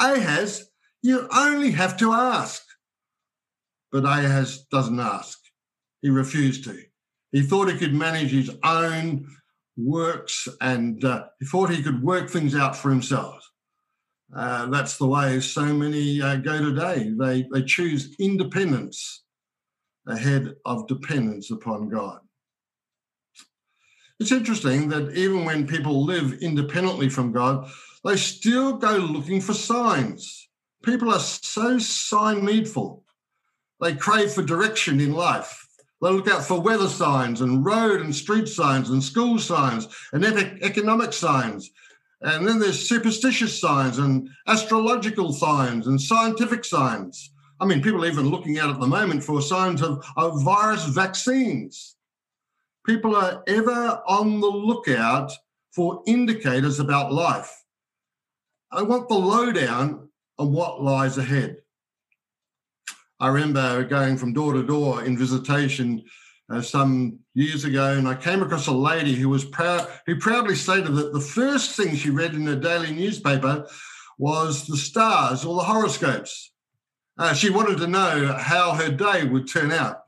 Ahaz, 0.00 0.70
you 1.02 1.28
only 1.36 1.70
have 1.72 1.98
to 1.98 2.12
ask. 2.12 2.62
But 3.92 4.06
Ahaz 4.06 4.64
doesn't 4.70 4.98
ask. 4.98 5.38
He 6.00 6.08
refused 6.08 6.64
to. 6.64 6.78
He 7.32 7.42
thought 7.42 7.70
he 7.70 7.76
could 7.76 7.94
manage 7.94 8.30
his 8.30 8.50
own 8.64 9.26
works 9.76 10.48
and 10.62 11.04
uh, 11.04 11.26
he 11.40 11.46
thought 11.46 11.68
he 11.68 11.82
could 11.82 12.02
work 12.02 12.30
things 12.30 12.56
out 12.56 12.74
for 12.74 12.88
himself. 12.88 13.46
Uh, 14.34 14.64
that's 14.66 14.96
the 14.96 15.06
way 15.06 15.40
so 15.40 15.62
many 15.74 16.22
uh, 16.22 16.36
go 16.36 16.58
today. 16.58 17.12
They, 17.18 17.46
they 17.52 17.62
choose 17.62 18.16
independence 18.18 19.23
ahead 20.06 20.54
of 20.64 20.86
dependence 20.86 21.50
upon 21.50 21.88
God. 21.88 22.20
It's 24.20 24.32
interesting 24.32 24.88
that 24.90 25.16
even 25.16 25.44
when 25.44 25.66
people 25.66 26.04
live 26.04 26.34
independently 26.34 27.08
from 27.08 27.32
God, 27.32 27.68
they 28.04 28.16
still 28.16 28.74
go 28.74 28.96
looking 28.96 29.40
for 29.40 29.54
signs. 29.54 30.48
People 30.84 31.12
are 31.12 31.20
so 31.20 31.78
sign 31.78 32.44
needful. 32.44 33.02
They 33.80 33.94
crave 33.94 34.32
for 34.32 34.42
direction 34.42 35.00
in 35.00 35.12
life. 35.12 35.66
They 36.00 36.10
look 36.10 36.28
out 36.28 36.44
for 36.44 36.60
weather 36.60 36.88
signs 36.88 37.40
and 37.40 37.64
road 37.64 38.02
and 38.02 38.14
street 38.14 38.46
signs 38.46 38.90
and 38.90 39.02
school 39.02 39.38
signs 39.38 39.88
and 40.12 40.24
economic 40.24 41.12
signs. 41.12 41.70
And 42.20 42.46
then 42.46 42.58
there's 42.58 42.88
superstitious 42.88 43.58
signs 43.60 43.98
and 43.98 44.28
astrological 44.46 45.32
signs 45.32 45.86
and 45.86 46.00
scientific 46.00 46.64
signs. 46.64 47.33
I 47.60 47.66
mean, 47.66 47.82
people 47.82 48.04
are 48.04 48.08
even 48.08 48.30
looking 48.30 48.58
out 48.58 48.70
at 48.70 48.80
the 48.80 48.86
moment 48.86 49.22
for 49.22 49.40
signs 49.40 49.82
of, 49.82 50.04
of 50.16 50.42
virus 50.42 50.86
vaccines. 50.86 51.96
People 52.84 53.14
are 53.14 53.42
ever 53.46 54.02
on 54.06 54.40
the 54.40 54.46
lookout 54.46 55.32
for 55.72 56.02
indicators 56.06 56.80
about 56.80 57.12
life. 57.12 57.64
I 58.70 58.82
want 58.82 59.08
the 59.08 59.14
lowdown 59.14 60.08
on 60.38 60.52
what 60.52 60.82
lies 60.82 61.16
ahead. 61.16 61.58
I 63.20 63.28
remember 63.28 63.84
going 63.84 64.16
from 64.16 64.32
door 64.32 64.52
to 64.54 64.66
door 64.66 65.04
in 65.04 65.16
visitation 65.16 66.02
uh, 66.50 66.60
some 66.60 67.20
years 67.34 67.64
ago, 67.64 67.94
and 67.94 68.08
I 68.08 68.14
came 68.14 68.42
across 68.42 68.66
a 68.66 68.72
lady 68.72 69.14
who 69.14 69.28
was 69.28 69.44
proud, 69.44 69.88
who 70.06 70.16
proudly 70.16 70.56
stated 70.56 70.94
that 70.94 71.12
the 71.12 71.20
first 71.20 71.76
thing 71.76 71.94
she 71.94 72.10
read 72.10 72.34
in 72.34 72.46
her 72.46 72.56
daily 72.56 72.92
newspaper 72.92 73.66
was 74.18 74.66
the 74.66 74.76
stars 74.76 75.44
or 75.44 75.56
the 75.56 75.64
horoscopes. 75.64 76.52
Uh, 77.16 77.32
she 77.32 77.50
wanted 77.50 77.78
to 77.78 77.86
know 77.86 78.34
how 78.38 78.72
her 78.72 78.90
day 78.90 79.24
would 79.24 79.48
turn 79.48 79.70
out. 79.70 80.02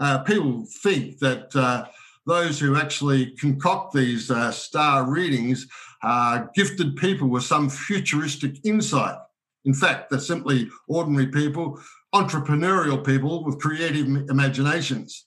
Uh, 0.00 0.18
people 0.18 0.66
think 0.82 1.18
that 1.20 1.54
uh, 1.54 1.86
those 2.26 2.58
who 2.58 2.76
actually 2.76 3.30
concoct 3.32 3.94
these 3.94 4.30
uh, 4.30 4.50
star 4.50 5.08
readings 5.08 5.68
are 6.02 6.50
gifted 6.54 6.96
people 6.96 7.28
with 7.28 7.44
some 7.44 7.70
futuristic 7.70 8.56
insight. 8.64 9.16
In 9.64 9.72
fact, 9.72 10.10
they're 10.10 10.18
simply 10.18 10.68
ordinary 10.88 11.28
people, 11.28 11.80
entrepreneurial 12.14 13.04
people 13.04 13.44
with 13.44 13.60
creative 13.60 14.06
imaginations. 14.28 15.26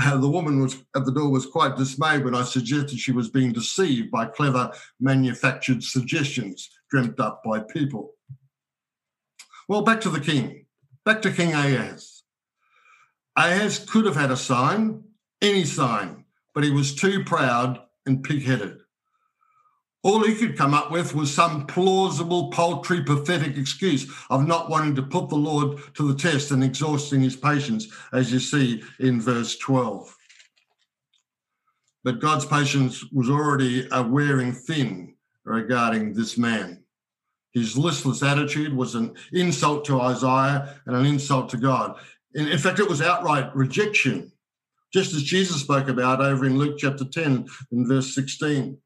Uh, 0.00 0.16
the 0.16 0.28
woman 0.28 0.60
was 0.60 0.76
at 0.96 1.04
the 1.04 1.12
door 1.12 1.30
was 1.30 1.46
quite 1.46 1.76
dismayed 1.76 2.24
when 2.24 2.34
I 2.34 2.42
suggested 2.42 2.98
she 2.98 3.12
was 3.12 3.30
being 3.30 3.52
deceived 3.52 4.10
by 4.10 4.26
clever 4.26 4.72
manufactured 4.98 5.84
suggestions 5.84 6.68
dreamt 6.90 7.20
up 7.20 7.42
by 7.44 7.60
people. 7.60 8.14
Well, 9.68 9.82
back 9.82 10.02
to 10.02 10.10
the 10.10 10.20
king, 10.20 10.66
back 11.04 11.22
to 11.22 11.32
King 11.32 11.52
Ahaz. 11.54 12.22
Ahaz 13.36 13.78
could 13.78 14.04
have 14.04 14.16
had 14.16 14.30
a 14.30 14.36
sign, 14.36 15.02
any 15.40 15.64
sign, 15.64 16.24
but 16.54 16.64
he 16.64 16.70
was 16.70 16.94
too 16.94 17.24
proud 17.24 17.80
and 18.04 18.22
pig 18.22 18.44
headed. 18.44 18.80
All 20.02 20.22
he 20.22 20.34
could 20.34 20.58
come 20.58 20.74
up 20.74 20.90
with 20.90 21.14
was 21.14 21.32
some 21.32 21.66
plausible, 21.66 22.50
paltry, 22.50 23.02
pathetic 23.02 23.56
excuse 23.56 24.06
of 24.28 24.46
not 24.46 24.68
wanting 24.68 24.94
to 24.96 25.02
put 25.02 25.30
the 25.30 25.34
Lord 25.34 25.78
to 25.94 26.06
the 26.06 26.18
test 26.18 26.50
and 26.50 26.62
exhausting 26.62 27.22
his 27.22 27.34
patience, 27.36 27.88
as 28.12 28.30
you 28.30 28.38
see 28.38 28.82
in 29.00 29.18
verse 29.18 29.56
12. 29.56 30.14
But 32.04 32.20
God's 32.20 32.44
patience 32.44 33.02
was 33.12 33.30
already 33.30 33.88
wearing 33.90 34.52
thin 34.52 35.14
regarding 35.44 36.12
this 36.12 36.36
man. 36.36 36.83
His 37.54 37.78
listless 37.78 38.22
attitude 38.22 38.74
was 38.74 38.96
an 38.96 39.14
insult 39.32 39.84
to 39.86 40.00
Isaiah 40.00 40.80
and 40.86 40.96
an 40.96 41.06
insult 41.06 41.48
to 41.50 41.56
God. 41.56 41.96
In, 42.34 42.48
in 42.48 42.58
fact, 42.58 42.80
it 42.80 42.88
was 42.88 43.00
outright 43.00 43.54
rejection, 43.54 44.32
just 44.92 45.14
as 45.14 45.22
Jesus 45.22 45.60
spoke 45.62 45.88
about 45.88 46.20
over 46.20 46.44
in 46.44 46.58
Luke 46.58 46.76
chapter 46.78 47.04
10 47.04 47.46
and 47.70 47.88
verse 47.88 48.12
16. 48.14 48.76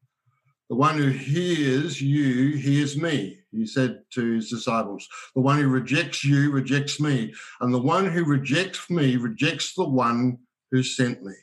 The 0.69 0.75
one 0.75 0.99
who 0.99 1.07
hears 1.07 1.99
you 1.99 2.55
hears 2.57 2.95
me, 2.95 3.39
he 3.51 3.65
said 3.65 4.03
to 4.13 4.35
his 4.35 4.51
disciples. 4.51 5.07
The 5.33 5.41
one 5.41 5.57
who 5.57 5.67
rejects 5.67 6.23
you 6.23 6.51
rejects 6.51 6.99
me. 6.99 7.33
And 7.59 7.73
the 7.73 7.81
one 7.81 8.05
who 8.05 8.23
rejects 8.23 8.87
me 8.87 9.15
rejects 9.15 9.73
the 9.73 9.89
one 9.89 10.37
who 10.71 10.83
sent 10.83 11.23
me. 11.23 11.33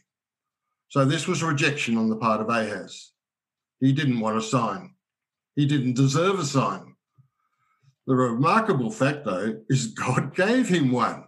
So 0.91 1.05
this 1.05 1.27
was 1.27 1.43
rejection 1.43 1.99
on 1.99 2.09
the 2.09 2.17
part 2.17 2.41
of 2.41 2.49
Ahaz. 2.49 3.11
He 3.81 3.93
didn't 3.93 4.21
want 4.21 4.39
a 4.39 4.43
sign, 4.43 4.95
he 5.57 5.67
didn't 5.67 5.95
deserve 5.95 6.39
a 6.39 6.45
sign. 6.45 6.96
The 8.07 8.15
remarkable 8.15 8.91
fact, 8.91 9.25
though, 9.25 9.61
is 9.69 9.89
God 9.89 10.35
gave 10.35 10.69
him 10.69 10.93
one. 10.93 11.25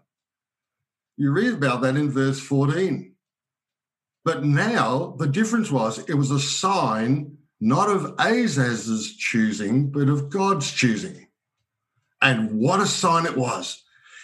You 1.17 1.33
read 1.33 1.55
about 1.55 1.83
that 1.83 1.97
in 1.97 2.11
verse 2.11 2.39
14. 2.39 3.15
But 4.25 4.45
now 4.45 5.17
the 5.19 5.27
difference 5.27 5.71
was 5.71 5.99
it 6.09 6.15
was 6.15 6.31
a 6.31 6.39
sign 6.39 7.39
not 7.61 7.89
of 7.89 8.15
Ahaz's 8.19 9.17
choosing, 9.17 9.91
but 9.91 10.09
of 10.09 10.29
God's 10.29 10.71
choosing. 10.71 11.27
And 12.23 12.53
what 12.53 12.81
a 12.81 12.87
sign 12.87 13.27
it 13.27 13.37
was! 13.37 13.83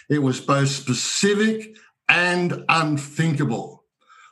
It 0.09 0.19
was 0.19 0.39
both 0.39 0.69
specific 0.69 1.75
and 2.07 2.63
unthinkable. 2.69 3.83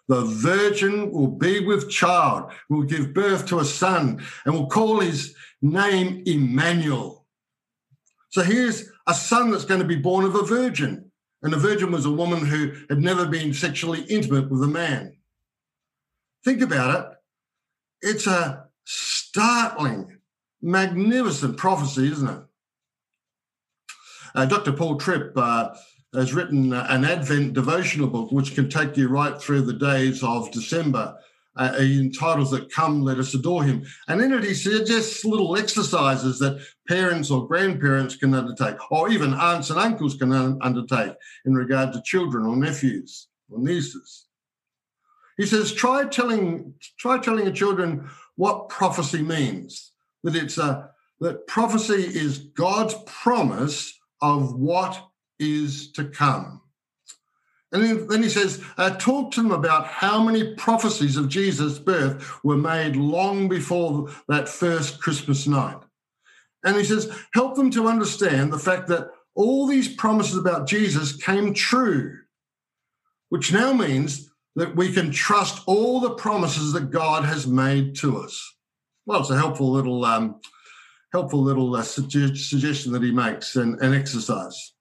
The 0.08 0.22
virgin 0.22 1.12
will 1.12 1.28
be 1.28 1.66
with 1.66 1.90
child, 1.90 2.52
will 2.70 2.84
give 2.84 3.14
birth 3.14 3.48
to 3.48 3.60
a 3.60 3.66
son, 3.66 4.24
and 4.46 4.54
will 4.54 4.68
call 4.68 5.00
his 5.00 5.34
name 5.62 6.24
Emmanuel. 6.26 7.23
So 8.34 8.42
here's 8.42 8.90
a 9.06 9.14
son 9.14 9.52
that's 9.52 9.64
going 9.64 9.80
to 9.80 9.86
be 9.86 9.96
born 9.96 10.26
of 10.26 10.34
a 10.34 10.42
virgin. 10.42 11.12
And 11.44 11.54
a 11.54 11.58
virgin 11.58 11.92
was 11.92 12.08
a 12.08 12.12
woman 12.12 12.44
who 12.44 12.72
had 12.90 12.98
never 12.98 13.28
been 13.28 13.54
sexually 13.54 14.02
intimate 14.10 14.50
with 14.50 14.64
a 14.64 14.68
man. 14.68 15.18
Think 16.44 16.64
about 16.64 17.00
it. 17.00 18.10
It's 18.10 18.26
a 18.26 18.70
startling, 18.86 20.18
magnificent 20.64 21.58
prophecy, 21.58 22.12
isn't 22.12 22.28
it? 22.28 22.44
Uh, 24.34 24.46
Dr. 24.46 24.72
Paul 24.72 24.98
Tripp 24.98 25.38
uh, 25.38 25.76
has 26.16 26.34
written 26.34 26.74
uh, 26.74 26.88
an 26.90 27.06
Advent 27.06 27.54
devotional 27.54 28.08
book 28.08 28.32
which 28.32 28.56
can 28.56 28.68
take 28.68 28.98
you 28.98 29.10
right 29.10 29.40
through 29.40 29.62
the 29.62 29.74
days 29.74 30.24
of 30.24 30.50
December. 30.50 31.20
Uh, 31.56 31.80
he 31.80 32.00
entitles 32.00 32.52
it 32.54 32.72
Come, 32.72 33.04
Let 33.04 33.20
Us 33.20 33.34
Adore 33.34 33.64
Him. 33.64 33.86
And 34.08 34.22
in 34.22 34.34
it, 34.34 34.44
he 34.44 34.54
suggests 34.54 35.24
little 35.24 35.56
exercises 35.56 36.40
that 36.40 36.66
parents 36.88 37.30
or 37.30 37.48
grandparents 37.48 38.16
can 38.16 38.34
undertake, 38.34 38.78
or 38.92 39.10
even 39.10 39.34
aunts 39.34 39.70
and 39.70 39.80
uncles 39.80 40.16
can 40.16 40.32
un- 40.32 40.58
undertake 40.62 41.14
in 41.46 41.54
regard 41.54 41.94
to 41.94 42.02
children 42.02 42.46
or 42.46 42.56
nephews 42.56 43.28
or 43.50 43.60
nieces. 43.60 44.26
He 45.38 45.46
says, 45.46 45.72
try 45.72 46.06
telling, 46.06 46.74
try 46.98 47.18
telling 47.20 47.46
your 47.46 47.54
children 47.54 48.10
what 48.36 48.70
prophecy 48.70 49.22
means. 49.22 49.92
That 50.24 50.36
it's 50.36 50.58
a 50.58 50.90
that 51.20 51.48
prophecy 51.48 51.94
is 51.94 52.40
God's 52.40 52.96
promise 53.06 53.98
of 54.22 54.56
what 54.56 55.02
is 55.40 55.92
to 55.94 56.06
come. 56.06 56.62
And 57.74 58.08
then 58.08 58.22
he 58.22 58.30
says, 58.30 58.64
uh, 58.78 58.92
talk 58.92 59.32
to 59.32 59.42
them 59.42 59.52
about 59.52 59.88
how 59.88 60.24
many 60.24 60.54
prophecies 60.54 61.18
of 61.18 61.28
Jesus' 61.28 61.80
birth 61.80 62.44
were 62.44 62.56
made 62.56 62.96
long 62.96 63.50
before 63.50 64.12
that 64.28 64.48
first 64.48 65.02
Christmas 65.02 65.48
night. 65.48 65.80
And 66.64 66.78
he 66.78 66.84
says, 66.84 67.12
help 67.34 67.56
them 67.56 67.72
to 67.72 67.88
understand 67.88 68.54
the 68.54 68.60
fact 68.60 68.88
that 68.90 69.10
all 69.34 69.66
these 69.66 69.96
promises 69.96 70.38
about 70.38 70.68
Jesus 70.68 71.16
came 71.16 71.52
true, 71.52 72.20
which 73.30 73.52
now 73.52 73.74
means 73.74 74.30
that 74.56 74.76
we 74.76 74.94
can 74.94 75.10
trust 75.10 75.64
all 75.66 76.00
the 76.00 76.14
promises 76.14 76.74
that 76.74 76.92
God 76.92 77.26
has 77.26 77.48
made 77.48 77.96
to 77.96 78.20
us. 78.20 78.56
Well, 79.08 79.22
it's 79.22 79.32
a 79.32 79.36
helpful 79.36 79.72
little, 79.72 80.06
um, 80.06 80.40
helpful 81.12 81.42
little 81.42 81.76
uh, 81.76 81.82
suggestion 81.82 82.92
that 82.92 83.02
he 83.02 83.12
makes, 83.12 83.56
and 83.56 83.82
an 83.82 83.96
exercise. 83.96 84.74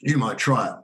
You 0.00 0.18
might 0.18 0.36
try 0.36 0.66
it. 0.66 0.74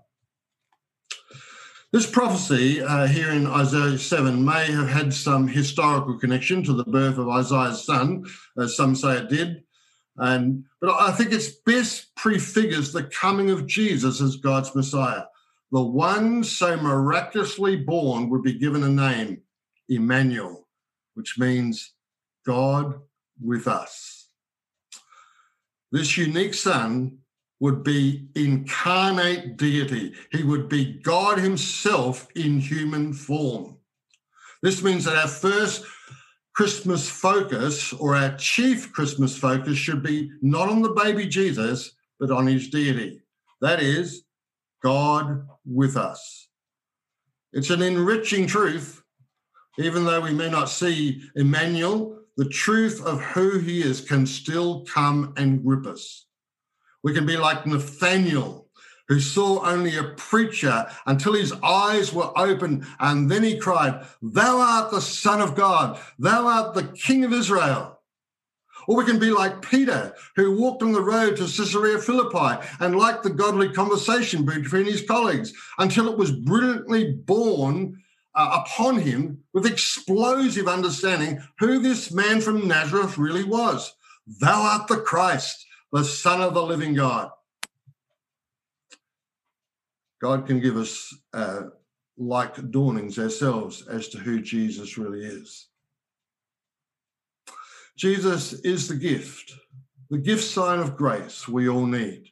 This 1.92 2.10
prophecy 2.10 2.80
uh, 2.80 3.06
here 3.06 3.32
in 3.32 3.46
Isaiah 3.46 3.98
7 3.98 4.42
may 4.42 4.72
have 4.72 4.88
had 4.88 5.12
some 5.12 5.46
historical 5.46 6.18
connection 6.18 6.62
to 6.64 6.72
the 6.72 6.84
birth 6.84 7.18
of 7.18 7.28
Isaiah's 7.28 7.84
son, 7.84 8.24
as 8.56 8.74
some 8.74 8.94
say 8.94 9.18
it 9.18 9.28
did. 9.28 9.64
And 10.16 10.64
but 10.80 10.98
I 10.98 11.12
think 11.12 11.32
it's 11.32 11.50
best 11.50 12.14
prefigures 12.16 12.92
the 12.92 13.04
coming 13.04 13.50
of 13.50 13.66
Jesus 13.66 14.22
as 14.22 14.36
God's 14.36 14.74
Messiah. 14.74 15.24
The 15.70 15.82
one 15.82 16.42
so 16.44 16.78
miraculously 16.78 17.76
born 17.76 18.30
would 18.30 18.42
be 18.42 18.58
given 18.58 18.84
a 18.84 18.88
name, 18.88 19.42
Emmanuel, 19.90 20.66
which 21.12 21.38
means 21.38 21.92
God 22.46 23.02
with 23.38 23.68
us. 23.68 24.28
This 25.90 26.16
unique 26.16 26.54
son 26.54 27.18
would 27.62 27.84
be 27.84 28.26
incarnate 28.34 29.56
deity. 29.56 30.12
He 30.32 30.42
would 30.42 30.68
be 30.68 30.94
God 30.94 31.38
himself 31.38 32.26
in 32.34 32.58
human 32.58 33.12
form. 33.12 33.76
This 34.64 34.82
means 34.82 35.04
that 35.04 35.16
our 35.16 35.28
first 35.28 35.84
Christmas 36.56 37.08
focus 37.08 37.92
or 37.92 38.16
our 38.16 38.36
chief 38.36 38.92
Christmas 38.92 39.38
focus 39.38 39.76
should 39.78 40.02
be 40.02 40.28
not 40.42 40.68
on 40.68 40.82
the 40.82 40.90
baby 40.90 41.24
Jesus, 41.24 41.92
but 42.18 42.32
on 42.32 42.48
his 42.48 42.68
deity. 42.68 43.20
That 43.60 43.80
is, 43.80 44.24
God 44.82 45.46
with 45.64 45.96
us. 45.96 46.48
It's 47.52 47.70
an 47.70 47.80
enriching 47.80 48.48
truth, 48.48 49.04
even 49.78 50.04
though 50.04 50.20
we 50.20 50.32
may 50.32 50.50
not 50.50 50.68
see 50.68 51.22
Emmanuel, 51.36 52.18
the 52.36 52.48
truth 52.48 53.00
of 53.06 53.20
who 53.20 53.60
he 53.60 53.82
is 53.82 54.00
can 54.00 54.26
still 54.26 54.84
come 54.84 55.32
and 55.36 55.62
grip 55.62 55.86
us. 55.86 56.26
We 57.02 57.14
can 57.14 57.26
be 57.26 57.36
like 57.36 57.66
Nathaniel, 57.66 58.68
who 59.08 59.20
saw 59.20 59.64
only 59.64 59.96
a 59.96 60.04
preacher 60.04 60.86
until 61.06 61.34
his 61.34 61.52
eyes 61.62 62.12
were 62.12 62.30
opened, 62.36 62.86
and 63.00 63.30
then 63.30 63.42
he 63.42 63.58
cried, 63.58 64.06
Thou 64.20 64.58
art 64.58 64.90
the 64.90 65.00
Son 65.00 65.40
of 65.40 65.54
God, 65.54 66.00
thou 66.18 66.46
art 66.46 66.74
the 66.74 66.84
King 66.84 67.24
of 67.24 67.32
Israel. 67.32 67.98
Or 68.88 68.96
we 68.96 69.04
can 69.04 69.18
be 69.18 69.30
like 69.30 69.62
Peter, 69.62 70.14
who 70.34 70.58
walked 70.58 70.82
on 70.82 70.92
the 70.92 71.02
road 71.02 71.36
to 71.36 71.44
Caesarea 71.44 71.98
Philippi 71.98 72.64
and 72.80 72.96
liked 72.96 73.22
the 73.22 73.30
godly 73.30 73.68
conversation 73.68 74.44
between 74.44 74.86
his 74.86 75.04
colleagues 75.06 75.52
until 75.78 76.08
it 76.08 76.18
was 76.18 76.32
brilliantly 76.32 77.12
born 77.12 78.02
uh, 78.34 78.62
upon 78.64 78.98
him 78.98 79.38
with 79.52 79.66
explosive 79.66 80.66
understanding 80.66 81.40
who 81.58 81.78
this 81.78 82.10
man 82.10 82.40
from 82.40 82.66
Nazareth 82.66 83.18
really 83.18 83.44
was. 83.44 83.94
Thou 84.40 84.62
art 84.62 84.88
the 84.88 84.98
Christ, 84.98 85.66
the 85.92 86.04
Son 86.04 86.40
of 86.40 86.54
the 86.54 86.62
living 86.62 86.94
God. 86.94 87.30
God 90.20 90.46
can 90.46 90.60
give 90.60 90.76
us 90.76 91.14
uh, 91.34 91.64
like 92.16 92.70
dawnings 92.70 93.18
ourselves 93.18 93.86
as 93.88 94.08
to 94.08 94.18
who 94.18 94.40
Jesus 94.40 94.96
really 94.96 95.24
is. 95.24 95.68
Jesus 97.96 98.54
is 98.54 98.88
the 98.88 98.94
gift, 98.94 99.52
the 100.10 100.18
gift 100.18 100.44
sign 100.44 100.78
of 100.78 100.96
grace 100.96 101.46
we 101.46 101.68
all 101.68 101.86
need. 101.86 102.28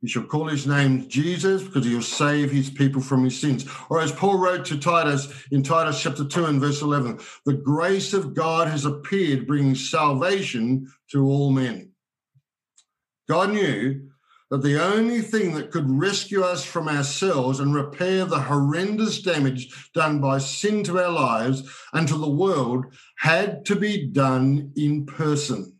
You 0.00 0.08
shall 0.08 0.22
call 0.22 0.46
his 0.46 0.66
name 0.66 1.08
Jesus 1.08 1.62
because 1.62 1.84
he'll 1.84 2.00
save 2.00 2.50
his 2.50 2.70
people 2.70 3.02
from 3.02 3.22
his 3.24 3.38
sins. 3.38 3.66
Or 3.90 4.00
as 4.00 4.12
Paul 4.12 4.38
wrote 4.38 4.64
to 4.66 4.78
Titus 4.78 5.30
in 5.50 5.62
Titus 5.62 6.00
chapter 6.00 6.24
2 6.24 6.46
and 6.46 6.60
verse 6.60 6.80
11, 6.80 7.20
the 7.44 7.52
grace 7.52 8.14
of 8.14 8.32
God 8.32 8.68
has 8.68 8.86
appeared, 8.86 9.46
bringing 9.46 9.74
salvation 9.74 10.90
to 11.10 11.26
all 11.26 11.50
men. 11.50 11.89
God 13.30 13.52
knew 13.52 14.08
that 14.50 14.62
the 14.62 14.84
only 14.84 15.20
thing 15.20 15.54
that 15.54 15.70
could 15.70 15.88
rescue 15.88 16.42
us 16.42 16.64
from 16.64 16.88
ourselves 16.88 17.60
and 17.60 17.72
repair 17.72 18.24
the 18.24 18.40
horrendous 18.40 19.22
damage 19.22 19.88
done 19.94 20.20
by 20.20 20.38
sin 20.38 20.82
to 20.82 20.98
our 20.98 21.12
lives 21.12 21.62
and 21.92 22.08
to 22.08 22.16
the 22.16 22.28
world 22.28 22.86
had 23.18 23.64
to 23.66 23.76
be 23.76 24.08
done 24.08 24.72
in 24.74 25.06
person. 25.06 25.76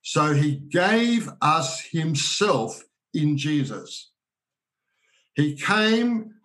So 0.00 0.32
he 0.32 0.56
gave 0.56 1.28
us 1.42 1.84
himself 1.84 2.82
in 3.12 3.36
Jesus. 3.36 4.12
He 5.34 5.56
came 5.56 6.36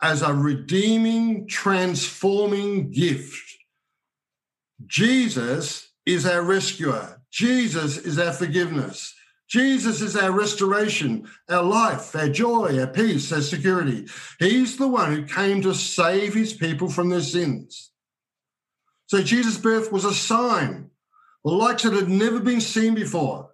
as 0.00 0.22
a 0.22 0.32
redeeming, 0.32 1.46
transforming 1.46 2.90
gift. 2.90 3.58
Jesus 4.86 5.90
is 6.06 6.24
our 6.24 6.40
rescuer. 6.40 7.20
Jesus 7.30 7.98
is 7.98 8.18
our 8.18 8.32
forgiveness. 8.32 9.12
Jesus 9.48 10.00
is 10.00 10.16
our 10.16 10.32
restoration, 10.32 11.28
our 11.48 11.62
life, 11.62 12.16
our 12.16 12.28
joy, 12.28 12.78
our 12.80 12.86
peace, 12.88 13.32
our 13.32 13.40
security. 13.40 14.06
He's 14.38 14.76
the 14.76 14.88
one 14.88 15.14
who 15.14 15.24
came 15.24 15.62
to 15.62 15.72
save 15.72 16.34
his 16.34 16.52
people 16.52 16.90
from 16.90 17.10
their 17.10 17.20
sins. 17.20 17.92
So 19.06 19.22
Jesus' 19.22 19.56
birth 19.56 19.92
was 19.92 20.04
a 20.04 20.12
sign, 20.12 20.90
the 21.44 21.52
likes 21.52 21.84
that 21.84 21.92
had 21.92 22.08
never 22.08 22.40
been 22.40 22.60
seen 22.60 22.94
before. 22.94 23.50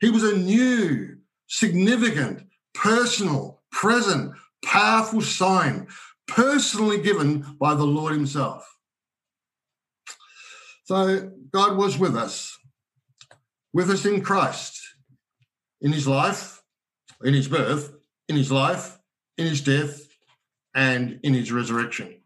He 0.00 0.08
was 0.08 0.22
a 0.22 0.36
new, 0.36 1.18
significant, 1.46 2.46
personal, 2.72 3.60
present, 3.70 4.32
powerful 4.64 5.20
sign, 5.20 5.88
personally 6.26 7.02
given 7.02 7.56
by 7.60 7.74
the 7.74 7.84
Lord 7.84 8.14
Himself. 8.14 8.66
So 10.84 11.30
God 11.52 11.76
was 11.76 11.98
with 11.98 12.16
us, 12.16 12.58
with 13.74 13.90
us 13.90 14.06
in 14.06 14.22
Christ 14.22 14.83
in 15.84 15.92
his 15.92 16.08
life, 16.08 16.62
in 17.22 17.34
his 17.34 17.46
birth, 17.46 17.92
in 18.28 18.34
his 18.34 18.50
life, 18.50 18.98
in 19.38 19.46
his 19.46 19.60
death, 19.60 20.08
and 20.74 21.20
in 21.22 21.34
his 21.34 21.52
resurrection. 21.52 22.22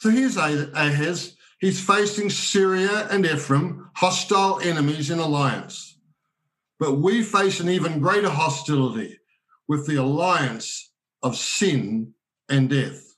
So 0.00 0.10
here's 0.10 0.36
Ahaz. 0.36 1.36
He's 1.60 1.80
facing 1.80 2.30
Syria 2.30 3.06
and 3.10 3.24
Ephraim, 3.24 3.90
hostile 3.94 4.60
enemies 4.60 5.10
in 5.10 5.18
alliance. 5.18 5.98
But 6.80 6.94
we 6.94 7.22
face 7.22 7.60
an 7.60 7.68
even 7.68 8.00
greater 8.00 8.30
hostility 8.30 9.20
with 9.68 9.86
the 9.86 9.96
alliance 9.96 10.90
of 11.22 11.36
sin 11.36 12.14
and 12.48 12.68
death. 12.68 13.14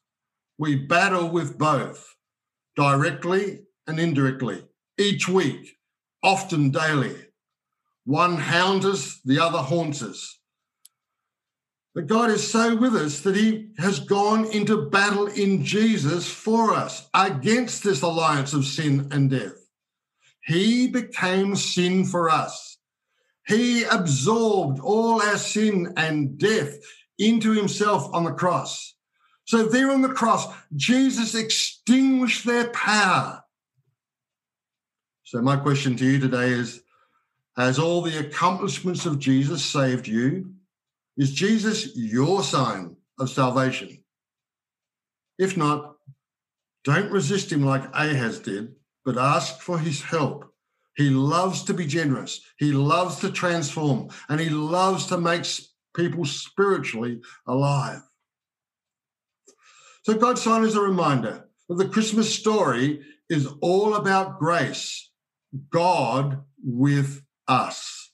We 0.58 0.74
battle 0.74 1.30
with 1.30 1.56
both 1.56 2.14
directly 2.76 3.60
and 3.86 3.98
indirectly 3.98 4.64
each 4.98 5.28
week, 5.28 5.76
often 6.22 6.70
daily. 6.70 7.25
One 8.06 8.36
hounds 8.36 8.86
us, 8.86 9.20
the 9.24 9.40
other 9.40 9.58
haunts 9.58 10.00
us. 10.00 10.38
But 11.92 12.06
God 12.06 12.30
is 12.30 12.48
so 12.48 12.76
with 12.76 12.94
us 12.94 13.20
that 13.20 13.34
He 13.34 13.70
has 13.78 13.98
gone 13.98 14.44
into 14.52 14.88
battle 14.90 15.26
in 15.26 15.64
Jesus 15.64 16.30
for 16.30 16.72
us 16.72 17.08
against 17.12 17.82
this 17.82 18.02
alliance 18.02 18.52
of 18.52 18.64
sin 18.64 19.08
and 19.10 19.28
death. 19.28 19.56
He 20.44 20.86
became 20.86 21.56
sin 21.56 22.04
for 22.04 22.30
us. 22.30 22.78
He 23.48 23.82
absorbed 23.82 24.78
all 24.78 25.20
our 25.20 25.38
sin 25.38 25.92
and 25.96 26.38
death 26.38 26.78
into 27.18 27.52
Himself 27.52 28.08
on 28.14 28.22
the 28.22 28.32
cross. 28.32 28.94
So, 29.46 29.64
there 29.64 29.90
on 29.90 30.02
the 30.02 30.08
cross, 30.08 30.46
Jesus 30.76 31.34
extinguished 31.34 32.46
their 32.46 32.68
power. 32.70 33.42
So, 35.24 35.42
my 35.42 35.56
question 35.56 35.96
to 35.96 36.04
you 36.04 36.20
today 36.20 36.50
is 36.50 36.82
Has 37.56 37.78
all 37.78 38.02
the 38.02 38.18
accomplishments 38.18 39.06
of 39.06 39.18
Jesus 39.18 39.64
saved 39.64 40.06
you? 40.06 40.52
Is 41.16 41.32
Jesus 41.32 41.96
your 41.96 42.42
sign 42.42 42.96
of 43.18 43.30
salvation? 43.30 44.04
If 45.38 45.56
not, 45.56 45.96
don't 46.84 47.10
resist 47.10 47.50
him 47.50 47.64
like 47.64 47.84
Ahaz 47.94 48.40
did, 48.40 48.74
but 49.04 49.16
ask 49.16 49.60
for 49.60 49.78
his 49.78 50.02
help. 50.02 50.52
He 50.96 51.10
loves 51.10 51.62
to 51.64 51.74
be 51.74 51.86
generous, 51.86 52.40
he 52.58 52.72
loves 52.72 53.18
to 53.20 53.30
transform, 53.30 54.08
and 54.28 54.40
he 54.40 54.48
loves 54.48 55.06
to 55.06 55.18
make 55.18 55.44
people 55.94 56.24
spiritually 56.24 57.20
alive. 57.46 58.00
So, 60.04 60.14
God's 60.14 60.42
sign 60.42 60.62
is 60.62 60.76
a 60.76 60.80
reminder 60.80 61.48
that 61.68 61.74
the 61.74 61.88
Christmas 61.88 62.32
story 62.32 63.00
is 63.28 63.48
all 63.60 63.96
about 63.96 64.38
grace, 64.38 65.10
God 65.70 66.42
with 66.62 67.25
us. 67.48 68.10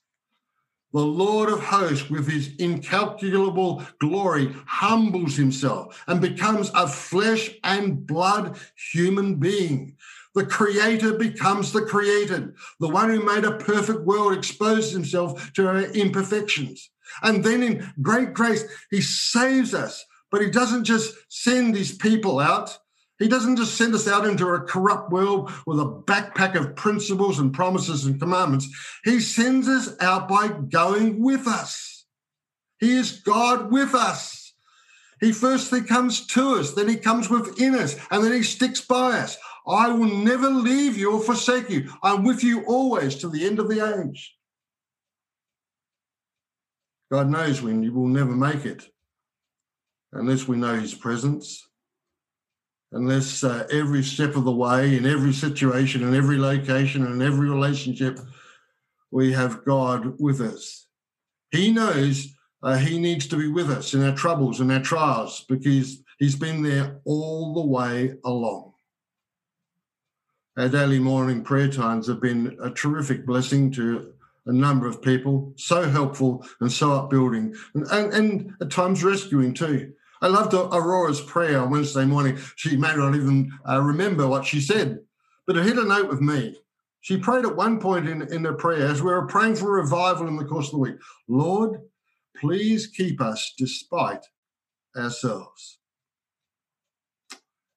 The 0.93 1.01
Lord 1.01 1.49
of 1.49 1.61
hosts, 1.61 2.11
with 2.11 2.31
his 2.31 2.55
incalculable 2.57 3.83
glory, 3.99 4.55
humbles 4.67 5.37
himself 5.37 6.03
and 6.07 6.21
becomes 6.21 6.71
a 6.75 6.87
flesh 6.87 7.51
and 7.65 8.07
blood 8.07 8.59
human 8.93 9.37
being. 9.37 9.97
The 10.35 10.45
creator 10.45 11.15
becomes 11.15 11.73
the 11.73 11.83
created. 11.83 12.55
The 12.79 12.89
one 12.89 13.09
who 13.09 13.25
made 13.25 13.45
a 13.45 13.57
perfect 13.57 14.01
world 14.01 14.35
exposes 14.35 14.93
himself 14.93 15.53
to 15.55 15.67
our 15.67 15.81
imperfections. 15.81 16.91
And 17.23 17.43
then 17.43 17.63
in 17.63 17.93
great 18.03 18.35
grace, 18.35 18.65
he 18.91 19.01
saves 19.01 19.75
us. 19.75 20.05
But 20.31 20.43
he 20.43 20.51
doesn't 20.51 20.85
just 20.85 21.15
send 21.29 21.75
his 21.75 21.93
people 21.93 22.39
out, 22.39 22.79
he 23.23 23.29
doesn't 23.29 23.57
just 23.57 23.77
send 23.77 23.95
us 23.95 24.09
out 24.09 24.27
into 24.27 24.49
a 24.49 24.61
corrupt 24.61 25.13
world 25.13 25.51
with 25.65 25.79
a 25.79 25.85
backpack 25.85 26.57
of 26.57 26.75
principles 26.75 27.39
and 27.39 27.55
promises 27.55 28.05
and 28.05 28.19
commandments. 28.19 28.69
He 29.05 29.21
sends 29.21 29.69
us 29.69 29.95
out 30.01 30.29
by 30.29 30.49
going 30.49 31.23
with 31.23 31.47
us. 31.47 32.05
He 32.81 32.97
is 32.97 33.21
God 33.21 33.71
with 33.71 33.95
us. 33.95 34.55
He 35.21 35.31
firstly 35.31 35.83
comes 35.83 36.27
to 36.29 36.57
us, 36.57 36.73
then 36.73 36.89
he 36.89 36.97
comes 36.97 37.31
within 37.31 37.77
us, 37.77 37.95
and 38.11 38.25
then 38.25 38.33
he 38.33 38.43
sticks 38.43 38.81
by 38.81 39.19
us. 39.19 39.39
I 39.69 39.89
will 39.89 40.13
never 40.13 40.51
leave 40.51 40.99
you 40.99 41.13
or 41.13 41.21
forsake 41.21 41.71
you. 41.71 41.93
I'm 42.03 42.25
with 42.25 42.43
you 42.43 42.65
always 42.65 43.15
to 43.17 43.29
the 43.29 43.47
end 43.47 43.61
of 43.61 43.69
the 43.69 44.01
age. 44.01 44.37
God 47.13 47.31
knows 47.31 47.63
when 47.63 47.85
you 47.85 47.93
will 47.93 48.09
never 48.09 48.33
make 48.33 48.67
it 48.67 48.83
unless 50.13 50.49
we 50.49 50.57
know 50.57 50.75
his 50.75 50.93
presence 50.93 51.69
unless 52.93 53.43
uh, 53.43 53.67
every 53.73 54.03
step 54.03 54.37
of 54.37 54.45
the 54.45 54.53
way, 54.53 54.97
in 54.97 55.07
every 55.07 55.33
situation, 55.33 56.03
in 56.03 56.15
every 56.15 56.39
location, 56.39 57.07
in 57.07 57.23
every 57.23 57.49
relationship, 57.49 58.21
we 59.11 59.33
have 59.33 59.65
God 59.65 60.21
with 60.21 60.41
us. 60.41 60.87
He 61.51 61.73
knows 61.73 62.35
uh, 62.63 62.77
He 62.77 62.99
needs 62.99 63.27
to 63.29 63.37
be 63.37 63.49
with 63.49 63.71
us 63.71 63.95
in 63.95 64.03
our 64.05 64.15
troubles 64.15 64.61
and 64.61 64.71
our 64.71 64.83
trials 64.83 65.45
because 65.49 66.03
He's 66.19 66.37
been 66.37 66.63
there 66.63 67.01
all 67.05 67.55
the 67.55 67.67
way 67.67 68.15
along. 68.25 68.75
Our 70.57 70.69
daily 70.69 70.99
morning 70.99 71.43
prayer 71.43 71.69
times 71.69 72.07
have 72.09 72.21
been 72.21 72.59
a 72.63 72.71
terrific 72.71 73.27
blessing 73.27 73.71
to 73.73 74.13
a 74.47 74.53
number 74.53 74.87
of 74.87 75.01
people, 75.01 75.53
so 75.57 75.89
helpful 75.89 76.45
and 76.61 76.71
so 76.71 76.93
upbuilding, 76.93 77.55
and, 77.75 77.87
and, 77.87 78.13
and 78.13 78.55
at 78.61 78.71
times 78.71 79.03
rescuing 79.03 79.55
too. 79.55 79.93
I 80.23 80.29
loved 80.29 80.55
Aurora's 80.55 81.21
prayer 81.21 81.61
on 81.61 81.71
Wednesday 81.71 82.05
morning. 82.05 82.39
She 82.55 82.77
may 82.77 82.95
not 82.95 83.17
even 83.17 83.51
uh, 83.69 83.83
remember 83.83 84.29
what 84.29 84.47
she 84.47 84.61
said, 84.61 85.01
but 85.49 85.57
it 85.57 85.65
hit 85.65 85.79
a 85.79 85.85
note 85.85 86.09
with 86.09 86.21
me. 86.21 86.57
She 87.01 87.19
prayed 87.19 87.45
at 87.45 87.57
one 87.57 87.81
point 87.81 88.09
in, 88.09 88.23
in 88.33 88.45
her 88.45 88.53
prayer 88.53 88.87
as 88.87 89.03
we 89.03 89.11
were 89.11 89.27
praying 89.27 89.57
for 89.57 89.73
revival 89.73 90.29
in 90.29 90.37
the 90.37 90.45
course 90.45 90.67
of 90.67 90.73
the 90.73 90.79
week 90.79 90.95
Lord, 91.27 91.81
please 92.37 92.87
keep 92.87 93.21
us 93.21 93.53
despite 93.59 94.25
ourselves. 94.97 95.79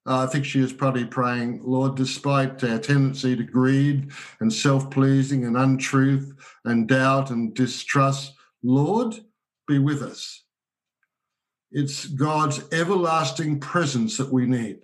Uh, 0.07 0.23
I 0.23 0.27
think 0.27 0.45
she 0.45 0.59
was 0.59 0.71
probably 0.71 1.05
praying, 1.05 1.61
Lord, 1.63 1.95
despite 1.95 2.63
our 2.63 2.77
tendency 2.77 3.35
to 3.35 3.43
greed 3.43 4.11
and 4.39 4.53
self 4.53 4.91
pleasing 4.91 5.45
and 5.45 5.57
untruth 5.57 6.31
and 6.63 6.87
doubt 6.87 7.31
and 7.31 7.55
distrust, 7.55 8.33
Lord, 8.61 9.15
be 9.67 9.79
with 9.79 10.03
us. 10.03 10.44
It's 11.75 12.05
God's 12.05 12.63
everlasting 12.71 13.59
presence 13.59 14.15
that 14.15 14.31
we 14.31 14.45
need. 14.45 14.77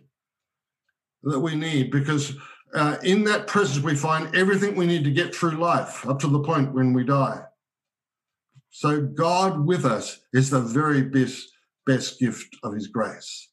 That 1.24 1.40
we 1.40 1.56
need 1.56 1.90
because 1.90 2.34
uh, 2.74 2.98
in 3.02 3.24
that 3.24 3.48
presence 3.48 3.82
we 3.82 3.96
find 3.96 4.36
everything 4.36 4.76
we 4.76 4.88
need 4.88 5.06
to 5.06 5.12
get 5.12 5.34
through 5.34 5.52
life 5.52 6.06
up 6.06 6.20
to 6.20 6.28
the 6.28 6.42
point 6.42 6.74
when 6.74 6.92
we 6.92 7.06
die. 7.06 7.44
So 8.72 9.02
God 9.02 9.66
with 9.66 9.86
us 9.86 10.20
is 10.34 10.50
the 10.50 10.60
very 10.60 11.02
best 11.02 11.50
best 11.86 12.20
gift 12.20 12.58
of 12.62 12.74
His 12.74 12.88
grace. 12.88 13.48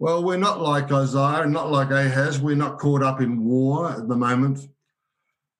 Well, 0.00 0.24
we're 0.24 0.38
not 0.38 0.60
like 0.60 0.90
Isaiah, 0.90 1.46
not 1.46 1.70
like 1.70 1.92
Ahaz. 1.92 2.40
We're 2.40 2.56
not 2.56 2.80
caught 2.80 3.04
up 3.04 3.20
in 3.20 3.44
war 3.44 3.92
at 3.92 4.08
the 4.08 4.16
moment. 4.16 4.58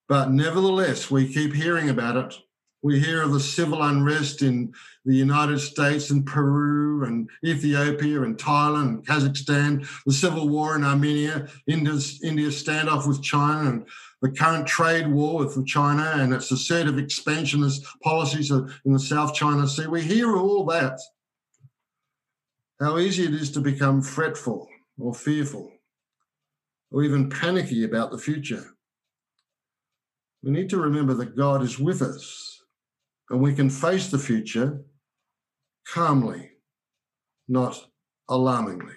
But 0.09 0.33
nevertheless, 0.33 1.09
we 1.09 1.33
keep 1.33 1.55
hearing 1.55 1.89
about 1.89 2.17
it. 2.17 2.35
We 2.83 2.99
hear 2.99 3.23
of 3.23 3.33
the 3.33 3.39
civil 3.39 3.81
unrest 3.81 4.43
in 4.43 4.75
the 5.05 5.15
United 5.15 5.61
States 5.61 6.11
and 6.11 6.27
Peru 6.27 7.05
and 7.05 7.31
Ethiopia 7.45 8.23
and 8.23 8.37
Thailand 8.37 8.89
and 8.89 9.07
Kazakhstan, 9.07 9.87
the 10.05 10.13
civil 10.13 10.49
war 10.49 10.75
in 10.75 10.83
Armenia, 10.83 11.49
India's, 11.69 12.21
India's 12.25 12.61
standoff 12.61 13.07
with 13.07 13.23
China, 13.23 13.71
and 13.71 13.87
the 14.21 14.31
current 14.31 14.67
trade 14.67 15.07
war 15.07 15.39
with 15.39 15.65
China 15.65 16.13
and 16.17 16.35
its 16.35 16.51
assertive 16.51 16.99
expansionist 16.99 17.85
policies 18.03 18.51
in 18.51 18.93
the 18.93 18.99
South 18.99 19.33
China 19.33 19.69
Sea. 19.69 19.87
We 19.87 20.03
hear 20.03 20.37
all 20.37 20.65
that. 20.67 20.99
How 22.81 22.99
easy 22.99 23.25
it 23.25 23.35
is 23.35 23.53
to 23.53 23.61
become 23.61 24.03
fretful 24.03 24.69
or 24.99 25.15
fearful 25.15 25.71
or 26.91 27.05
even 27.05 27.31
panicky 27.31 27.85
about 27.85 28.11
the 28.11 28.19
future. 28.19 28.75
We 30.43 30.51
need 30.51 30.69
to 30.71 30.79
remember 30.79 31.15
that 31.15 31.37
God 31.37 31.63
is 31.63 31.79
with 31.79 32.03
us 32.03 32.52
and 33.33 33.41
we 33.41 33.55
can 33.55 33.71
face 33.71 34.11
the 34.11 34.19
future 34.19 34.83
calmly, 35.89 36.51
not 37.49 37.87
alarmingly. 38.29 38.93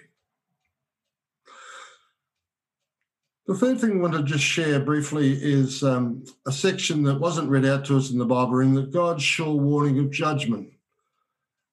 The 3.46 3.54
third 3.54 3.80
thing 3.80 3.92
I 3.92 4.02
want 4.02 4.12
to 4.12 4.22
just 4.22 4.44
share 4.44 4.78
briefly 4.78 5.38
is 5.42 5.82
um, 5.82 6.24
a 6.46 6.52
section 6.52 7.02
that 7.04 7.18
wasn't 7.18 7.48
read 7.48 7.64
out 7.64 7.86
to 7.86 7.96
us 7.96 8.10
in 8.10 8.18
the 8.18 8.26
Bible 8.26 8.52
reading 8.52 8.74
that 8.74 8.92
God's 8.92 9.22
sure 9.22 9.54
warning 9.54 9.98
of 10.00 10.10
judgment. 10.10 10.70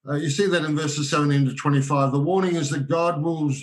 Uh, 0.08 0.15
you 0.15 0.30
see 0.30 0.47
that 0.47 0.63
in 0.63 0.76
verses 0.76 1.10
17 1.10 1.45
to 1.47 1.56
25. 1.56 2.12
The 2.12 2.19
warning 2.19 2.56
is 2.56 2.69
that 2.69 2.88
God 2.88 3.21
rules 3.21 3.62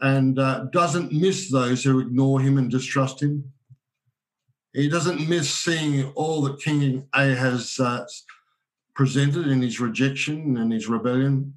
and 0.00 0.38
uh, 0.38 0.66
doesn't 0.72 1.12
miss 1.12 1.50
those 1.50 1.84
who 1.84 2.00
ignore 2.00 2.40
him 2.40 2.56
and 2.56 2.70
distrust 2.70 3.20
him. 3.20 3.52
He 4.72 4.88
doesn't 4.88 5.28
miss 5.28 5.52
seeing 5.52 6.12
all 6.12 6.42
that 6.42 6.60
King 6.60 7.08
Ahaz 7.12 7.78
uh, 7.80 8.06
presented 8.94 9.48
in 9.48 9.60
his 9.62 9.80
rejection 9.80 10.56
and 10.56 10.72
his 10.72 10.88
rebellion. 10.88 11.54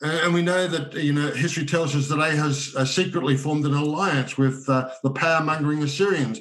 And 0.00 0.32
we 0.32 0.42
know 0.42 0.68
that 0.68 0.94
you 0.94 1.12
know 1.12 1.32
history 1.32 1.66
tells 1.66 1.96
us 1.96 2.08
that 2.08 2.20
Ahaz 2.20 2.74
uh, 2.76 2.84
secretly 2.84 3.36
formed 3.36 3.64
an 3.64 3.74
alliance 3.74 4.38
with 4.38 4.68
uh, 4.68 4.90
the 5.02 5.10
power-mongering 5.10 5.82
Assyrians, 5.82 6.40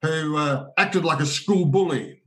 who 0.00 0.36
uh, 0.38 0.68
acted 0.78 1.04
like 1.04 1.20
a 1.20 1.26
school 1.26 1.66
bully, 1.66 2.22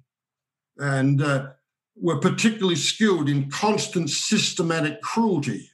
and 0.77 1.23
uh, 1.23 1.47
were 1.95 2.19
particularly 2.19 2.75
skilled 2.75 3.29
in 3.29 3.49
constant 3.49 4.11
systematic 4.11 5.01
cruelty. 5.01 5.71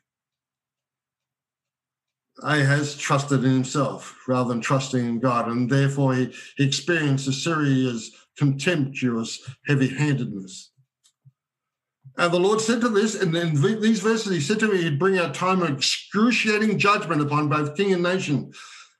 Ahaz 2.43 2.97
trusted 2.97 3.43
in 3.43 3.51
himself 3.51 4.17
rather 4.27 4.49
than 4.49 4.61
trusting 4.61 5.05
in 5.05 5.19
God, 5.19 5.47
and 5.47 5.69
therefore 5.69 6.15
he, 6.15 6.33
he 6.57 6.65
experienced 6.65 7.27
Assyria's 7.27 8.11
contemptuous 8.37 9.41
heavy 9.67 9.87
handedness. 9.87 10.71
And 12.17 12.33
the 12.33 12.39
Lord 12.39 12.61
said 12.61 12.81
to 12.81 12.89
this, 12.89 13.21
and 13.21 13.35
in 13.35 13.61
these 13.81 13.99
verses, 13.99 14.31
He 14.31 14.39
said 14.39 14.59
to 14.59 14.71
me, 14.71 14.83
He'd 14.83 14.99
bring 14.99 15.17
a 15.17 15.33
time 15.33 15.61
of 15.61 15.69
excruciating 15.69 16.79
judgment 16.79 17.21
upon 17.21 17.49
both 17.49 17.75
king 17.75 17.93
and 17.93 18.03
nation. 18.03 18.53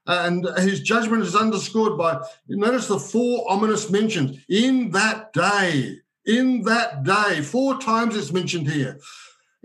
And 0.08 0.46
his 0.60 0.82
judgment 0.82 1.24
is 1.24 1.36
underscored 1.36 1.98
by, 1.98 2.22
notice 2.48 2.88
the 2.88 3.00
four 3.00 3.50
ominous 3.50 3.90
mentions 3.90 4.38
in 4.50 4.92
that 4.92 5.34
day, 5.34 5.98
in 6.26 6.62
that 6.64 7.04
day. 7.04 7.42
Four 7.42 7.80
times 7.80 8.16
it's 8.16 8.32
mentioned 8.32 8.70
here. 8.70 9.00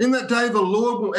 In 0.00 0.10
that 0.12 0.28
day, 0.30 0.48
the 0.48 0.62
Lord 0.62 1.02
will 1.02 1.14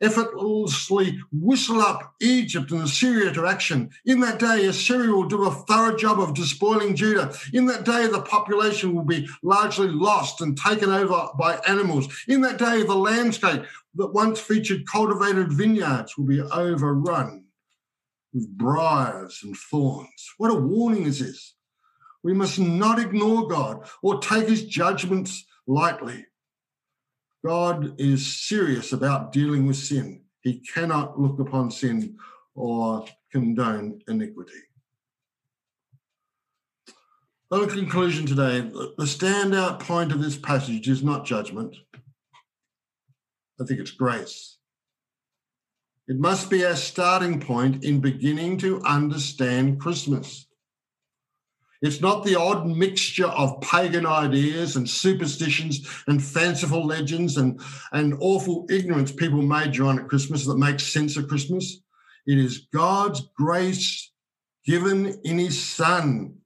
effortlessly, 0.00 1.18
whistle 1.30 1.80
up 1.80 2.12
Egypt 2.20 2.72
and 2.72 2.82
Assyria 2.82 3.32
to 3.32 3.46
action. 3.46 3.90
In 4.04 4.18
that 4.18 4.40
day, 4.40 4.66
Assyria 4.66 5.12
will 5.12 5.28
do 5.28 5.46
a 5.46 5.52
thorough 5.52 5.96
job 5.96 6.18
of 6.18 6.34
despoiling 6.34 6.96
Judah. 6.96 7.32
In 7.54 7.66
that 7.66 7.84
day, 7.84 8.08
the 8.08 8.22
population 8.22 8.96
will 8.96 9.04
be 9.04 9.28
largely 9.44 9.86
lost 9.86 10.40
and 10.40 10.58
taken 10.58 10.90
over 10.90 11.28
by 11.38 11.60
animals. 11.68 12.08
In 12.26 12.40
that 12.40 12.58
day, 12.58 12.82
the 12.82 12.96
landscape 12.96 13.62
that 13.94 14.12
once 14.12 14.40
featured 14.40 14.84
cultivated 14.90 15.52
vineyards 15.52 16.18
will 16.18 16.26
be 16.26 16.40
overrun 16.40 17.44
with 18.32 18.48
briars 18.58 19.38
and 19.44 19.56
thorns. 19.56 20.34
What 20.38 20.50
a 20.50 20.54
warning 20.54 21.04
is 21.04 21.20
this! 21.20 21.54
We 22.24 22.34
must 22.34 22.58
not 22.58 22.98
ignore 22.98 23.46
God 23.46 23.88
or 24.02 24.18
take 24.18 24.48
his 24.48 24.66
judgments 24.66 25.46
lightly. 25.68 26.26
God 27.44 28.00
is 28.00 28.44
serious 28.48 28.92
about 28.92 29.32
dealing 29.32 29.66
with 29.66 29.76
sin. 29.76 30.22
He 30.42 30.60
cannot 30.74 31.18
look 31.18 31.38
upon 31.38 31.70
sin 31.70 32.16
or 32.54 33.04
condone 33.30 34.00
iniquity. 34.08 34.62
On 37.50 37.68
conclusion 37.68 38.26
today, 38.26 38.60
the 38.60 39.04
standout 39.04 39.80
point 39.80 40.12
of 40.12 40.20
this 40.20 40.36
passage 40.36 40.88
is 40.88 41.02
not 41.02 41.24
judgment. 41.24 41.76
I 43.60 43.64
think 43.64 43.80
it's 43.80 43.90
grace. 43.90 44.58
It 46.08 46.18
must 46.18 46.50
be 46.50 46.64
our 46.64 46.76
starting 46.76 47.40
point 47.40 47.84
in 47.84 48.00
beginning 48.00 48.58
to 48.58 48.82
understand 48.82 49.80
Christmas. 49.80 50.47
It's 51.80 52.00
not 52.00 52.24
the 52.24 52.34
odd 52.34 52.66
mixture 52.66 53.28
of 53.28 53.60
pagan 53.60 54.04
ideas 54.04 54.74
and 54.74 54.88
superstitions 54.88 55.86
and 56.08 56.22
fanciful 56.22 56.84
legends 56.84 57.36
and, 57.36 57.60
and 57.92 58.16
awful 58.18 58.66
ignorance 58.68 59.12
people 59.12 59.42
major 59.42 59.84
on 59.84 60.00
at 60.00 60.08
Christmas 60.08 60.44
that 60.46 60.58
makes 60.58 60.92
sense 60.92 61.16
of 61.16 61.28
Christmas. 61.28 61.80
It 62.26 62.38
is 62.38 62.66
God's 62.74 63.28
grace 63.36 64.10
given 64.64 65.20
in 65.22 65.38
his 65.38 65.60
Son. 65.62 66.38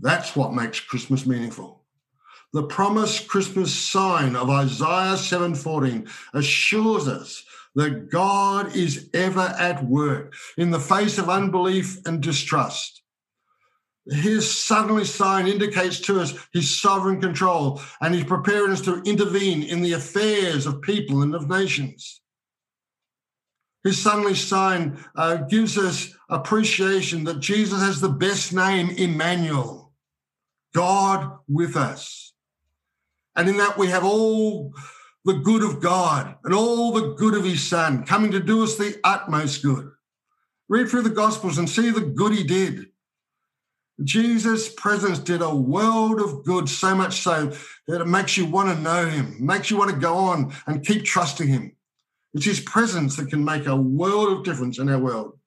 That's 0.00 0.34
what 0.34 0.54
makes 0.54 0.80
Christmas 0.80 1.26
meaningful. 1.26 1.84
The 2.54 2.62
promised 2.62 3.28
Christmas 3.28 3.74
sign 3.74 4.36
of 4.36 4.48
Isaiah 4.48 5.16
7:14 5.16 6.08
assures 6.32 7.08
us 7.08 7.44
that 7.74 8.10
God 8.10 8.74
is 8.74 9.10
ever 9.12 9.54
at 9.58 9.84
work 9.84 10.34
in 10.56 10.70
the 10.70 10.80
face 10.80 11.18
of 11.18 11.28
unbelief 11.28 11.98
and 12.06 12.22
distrust 12.22 13.03
his 14.06 14.54
suddenly 14.54 15.04
sign 15.04 15.46
indicates 15.46 15.98
to 16.00 16.20
us 16.20 16.34
his 16.52 16.80
sovereign 16.80 17.20
control 17.20 17.80
and 18.00 18.14
he's 18.14 18.24
preparing 18.24 18.72
us 18.72 18.82
to 18.82 19.02
intervene 19.02 19.62
in 19.62 19.80
the 19.80 19.94
affairs 19.94 20.66
of 20.66 20.82
people 20.82 21.22
and 21.22 21.34
of 21.34 21.48
nations. 21.48 22.20
His 23.82 24.00
suddenly 24.00 24.34
sign 24.34 25.02
uh, 25.16 25.36
gives 25.36 25.78
us 25.78 26.14
appreciation 26.28 27.24
that 27.24 27.40
Jesus 27.40 27.80
has 27.80 28.00
the 28.00 28.08
best 28.08 28.52
name, 28.52 28.90
Emmanuel, 28.90 29.92
God 30.74 31.38
with 31.48 31.76
us. 31.76 32.32
And 33.36 33.48
in 33.48 33.56
that 33.56 33.78
we 33.78 33.88
have 33.88 34.04
all 34.04 34.72
the 35.24 35.34
good 35.34 35.62
of 35.62 35.80
God 35.80 36.36
and 36.44 36.54
all 36.54 36.92
the 36.92 37.14
good 37.14 37.34
of 37.34 37.44
his 37.44 37.66
son 37.66 38.04
coming 38.04 38.30
to 38.32 38.40
do 38.40 38.62
us 38.62 38.76
the 38.76 38.98
utmost 39.02 39.62
good. 39.62 39.90
Read 40.68 40.88
through 40.88 41.02
the 41.02 41.10
Gospels 41.10 41.58
and 41.58 41.68
see 41.68 41.90
the 41.90 42.00
good 42.00 42.32
he 42.32 42.44
did 42.44 42.86
Jesus' 44.02 44.72
presence 44.74 45.20
did 45.20 45.40
a 45.40 45.54
world 45.54 46.20
of 46.20 46.44
good, 46.44 46.68
so 46.68 46.94
much 46.94 47.20
so 47.20 47.52
that 47.86 48.00
it 48.00 48.06
makes 48.06 48.36
you 48.36 48.46
want 48.46 48.74
to 48.74 48.82
know 48.82 49.06
him, 49.06 49.36
makes 49.38 49.70
you 49.70 49.76
want 49.76 49.90
to 49.90 49.96
go 49.96 50.14
on 50.16 50.52
and 50.66 50.84
keep 50.84 51.04
trusting 51.04 51.46
him. 51.46 51.76
It's 52.32 52.44
his 52.46 52.60
presence 52.60 53.16
that 53.16 53.28
can 53.28 53.44
make 53.44 53.66
a 53.66 53.76
world 53.76 54.32
of 54.32 54.44
difference 54.44 54.80
in 54.80 54.88
our 54.88 54.98
world 54.98 55.38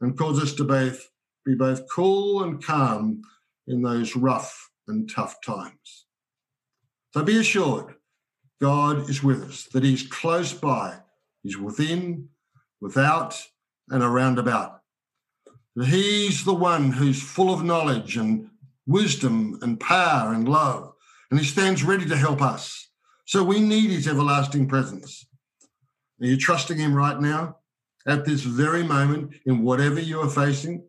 and 0.00 0.16
cause 0.16 0.42
us 0.42 0.54
to 0.54 0.64
both 0.64 1.10
be 1.44 1.54
both 1.54 1.82
cool 1.92 2.42
and 2.42 2.64
calm 2.64 3.20
in 3.66 3.82
those 3.82 4.16
rough 4.16 4.70
and 4.88 5.10
tough 5.10 5.36
times. 5.44 6.06
So 7.12 7.22
be 7.22 7.38
assured, 7.38 7.94
God 8.60 9.10
is 9.10 9.22
with 9.22 9.44
us, 9.44 9.64
that 9.72 9.84
he's 9.84 10.06
close 10.06 10.54
by, 10.54 10.96
he's 11.42 11.58
within, 11.58 12.30
without, 12.80 13.40
and 13.90 14.02
around 14.02 14.38
about. 14.38 14.80
He's 15.82 16.44
the 16.44 16.54
one 16.54 16.92
who's 16.92 17.20
full 17.20 17.52
of 17.52 17.64
knowledge 17.64 18.16
and 18.16 18.48
wisdom 18.86 19.58
and 19.60 19.80
power 19.80 20.32
and 20.32 20.48
love, 20.48 20.92
and 21.30 21.40
he 21.40 21.46
stands 21.46 21.82
ready 21.82 22.06
to 22.06 22.16
help 22.16 22.40
us. 22.40 22.88
So 23.24 23.42
we 23.42 23.58
need 23.58 23.90
his 23.90 24.06
everlasting 24.06 24.68
presence. 24.68 25.26
Are 26.20 26.26
you 26.26 26.36
trusting 26.36 26.78
him 26.78 26.94
right 26.94 27.20
now, 27.20 27.56
at 28.06 28.24
this 28.24 28.42
very 28.42 28.84
moment, 28.84 29.34
in 29.46 29.62
whatever 29.62 29.98
you 29.98 30.20
are 30.20 30.30
facing? 30.30 30.84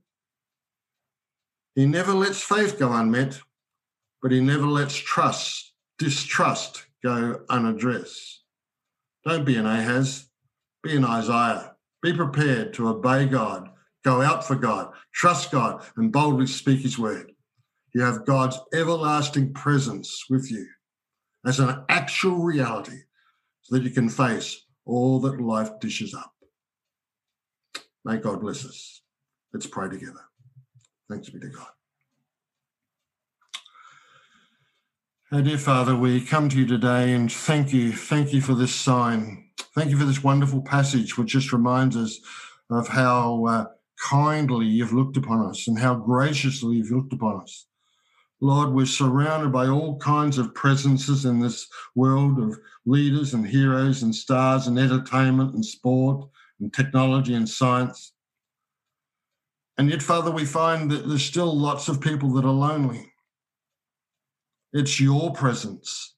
He 1.73 1.85
never 1.85 2.13
lets 2.13 2.41
faith 2.41 2.77
go 2.77 2.93
unmet, 2.93 3.39
but 4.21 4.31
he 4.31 4.39
never 4.39 4.67
lets 4.67 4.95
trust, 4.95 5.73
distrust 5.97 6.85
go 7.03 7.41
unaddressed. 7.49 8.43
Don't 9.25 9.45
be 9.45 9.55
an 9.55 9.65
Ahaz, 9.65 10.27
be 10.83 10.95
an 10.95 11.05
Isaiah. 11.05 11.71
Be 12.03 12.13
prepared 12.13 12.75
to 12.75 12.89
obey 12.89 13.25
God 13.25 13.71
Go 14.05 14.21
out 14.21 14.45
for 14.45 14.55
God, 14.55 14.93
trust 15.13 15.49
God, 15.49 15.83
and 15.97 16.11
boldly 16.11 16.45
speak 16.45 16.81
His 16.81 16.99
word. 16.99 17.31
You 17.95 18.01
have 18.03 18.25
God's 18.25 18.59
everlasting 18.71 19.53
presence 19.53 20.25
with 20.29 20.51
you 20.51 20.67
as 21.43 21.59
an 21.59 21.83
actual 21.89 22.37
reality 22.37 22.99
so 23.63 23.75
that 23.75 23.83
you 23.83 23.89
can 23.89 24.07
face 24.07 24.63
all 24.85 25.19
that 25.21 25.41
life 25.41 25.79
dishes 25.79 26.13
up. 26.13 26.31
May 28.03 28.17
God 28.17 28.41
bless 28.41 28.63
us. 28.63 29.01
Let's 29.51 29.65
pray 29.65 29.89
together. 29.89 30.21
Thanks 31.09 31.29
be 31.31 31.39
to 31.39 31.47
God. 31.47 31.67
Our 35.31 35.41
dear 35.41 35.57
Father, 35.57 35.95
we 35.95 36.21
come 36.21 36.47
to 36.49 36.59
you 36.59 36.67
today 36.67 37.13
and 37.13 37.31
thank 37.31 37.73
you. 37.73 37.91
Thank 37.91 38.33
you 38.33 38.41
for 38.41 38.53
this 38.53 38.75
sign. 38.75 39.49
Thank 39.73 39.89
you 39.89 39.97
for 39.97 40.05
this 40.05 40.23
wonderful 40.23 40.61
passage, 40.61 41.17
which 41.17 41.29
just 41.29 41.51
reminds 41.51 41.97
us 41.97 42.19
of 42.69 42.87
how 42.87 43.45
uh, 43.45 43.65
kindly 43.97 44.65
you've 44.65 44.93
looked 44.93 45.17
upon 45.17 45.45
us 45.45 45.67
and 45.67 45.79
how 45.79 45.95
graciously 45.95 46.77
you've 46.77 46.91
looked 46.91 47.13
upon 47.13 47.41
us. 47.41 47.67
Lord, 48.41 48.73
we're 48.73 48.85
surrounded 48.85 49.51
by 49.51 49.67
all 49.67 49.97
kinds 49.97 50.37
of 50.37 50.53
presences 50.53 51.25
in 51.25 51.39
this 51.39 51.67
world 51.95 52.37
of 52.39 52.59
leaders 52.85 53.33
and 53.33 53.47
heroes 53.47 54.03
and 54.03 54.13
stars 54.13 54.67
and 54.67 54.77
entertainment 54.77 55.55
and 55.55 55.65
sport 55.65 56.29
and 56.59 56.73
technology 56.73 57.33
and 57.33 57.47
science. 57.47 58.13
And 59.77 59.89
yet, 59.89 60.01
Father, 60.01 60.31
we 60.31 60.45
find 60.45 60.91
that 60.91 61.07
there's 61.07 61.23
still 61.23 61.57
lots 61.57 61.87
of 61.87 62.01
people 62.01 62.29
that 62.33 62.45
are 62.45 62.51
lonely. 62.51 63.11
It's 64.73 64.99
your 64.99 65.31
presence, 65.31 66.15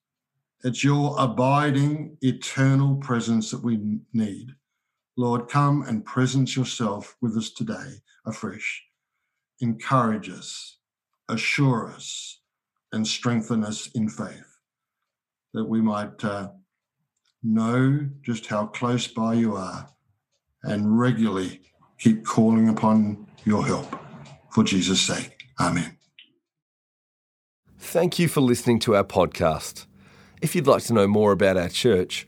it's 0.64 0.84
your 0.84 1.16
abiding, 1.20 2.18
eternal 2.22 2.96
presence 2.96 3.52
that 3.52 3.64
we 3.64 4.00
need. 4.14 4.57
Lord, 5.18 5.50
come 5.50 5.82
and 5.82 6.06
presence 6.06 6.56
yourself 6.56 7.18
with 7.22 7.36
us 7.36 7.50
today 7.50 8.02
afresh. 8.26 8.84
Encourage 9.60 10.30
us, 10.30 10.78
assure 11.28 11.88
us, 11.88 12.40
and 12.92 13.08
strengthen 13.08 13.64
us 13.64 13.88
in 13.96 14.10
faith 14.10 14.60
that 15.54 15.66
we 15.66 15.82
might 15.82 16.24
uh, 16.24 16.50
know 17.42 18.08
just 18.22 18.46
how 18.46 18.68
close 18.68 19.08
by 19.08 19.34
you 19.34 19.56
are 19.56 19.90
and 20.62 21.00
regularly 21.00 21.62
keep 21.98 22.24
calling 22.24 22.70
upon 22.70 23.26
your 23.44 23.66
help. 23.66 24.00
For 24.52 24.64
Jesus' 24.64 25.02
sake, 25.02 25.38
Amen. 25.60 25.98
Thank 27.80 28.20
you 28.20 28.28
for 28.28 28.42
listening 28.42 28.80
to 28.80 28.96
our 28.96 29.04
podcast. 29.04 29.88
If 30.42 30.56
you'd 30.56 30.68
like 30.68 30.84
to 30.84 30.94
know 30.94 31.08
more 31.08 31.32
about 31.32 31.58
our 31.58 31.70
church, 31.70 32.28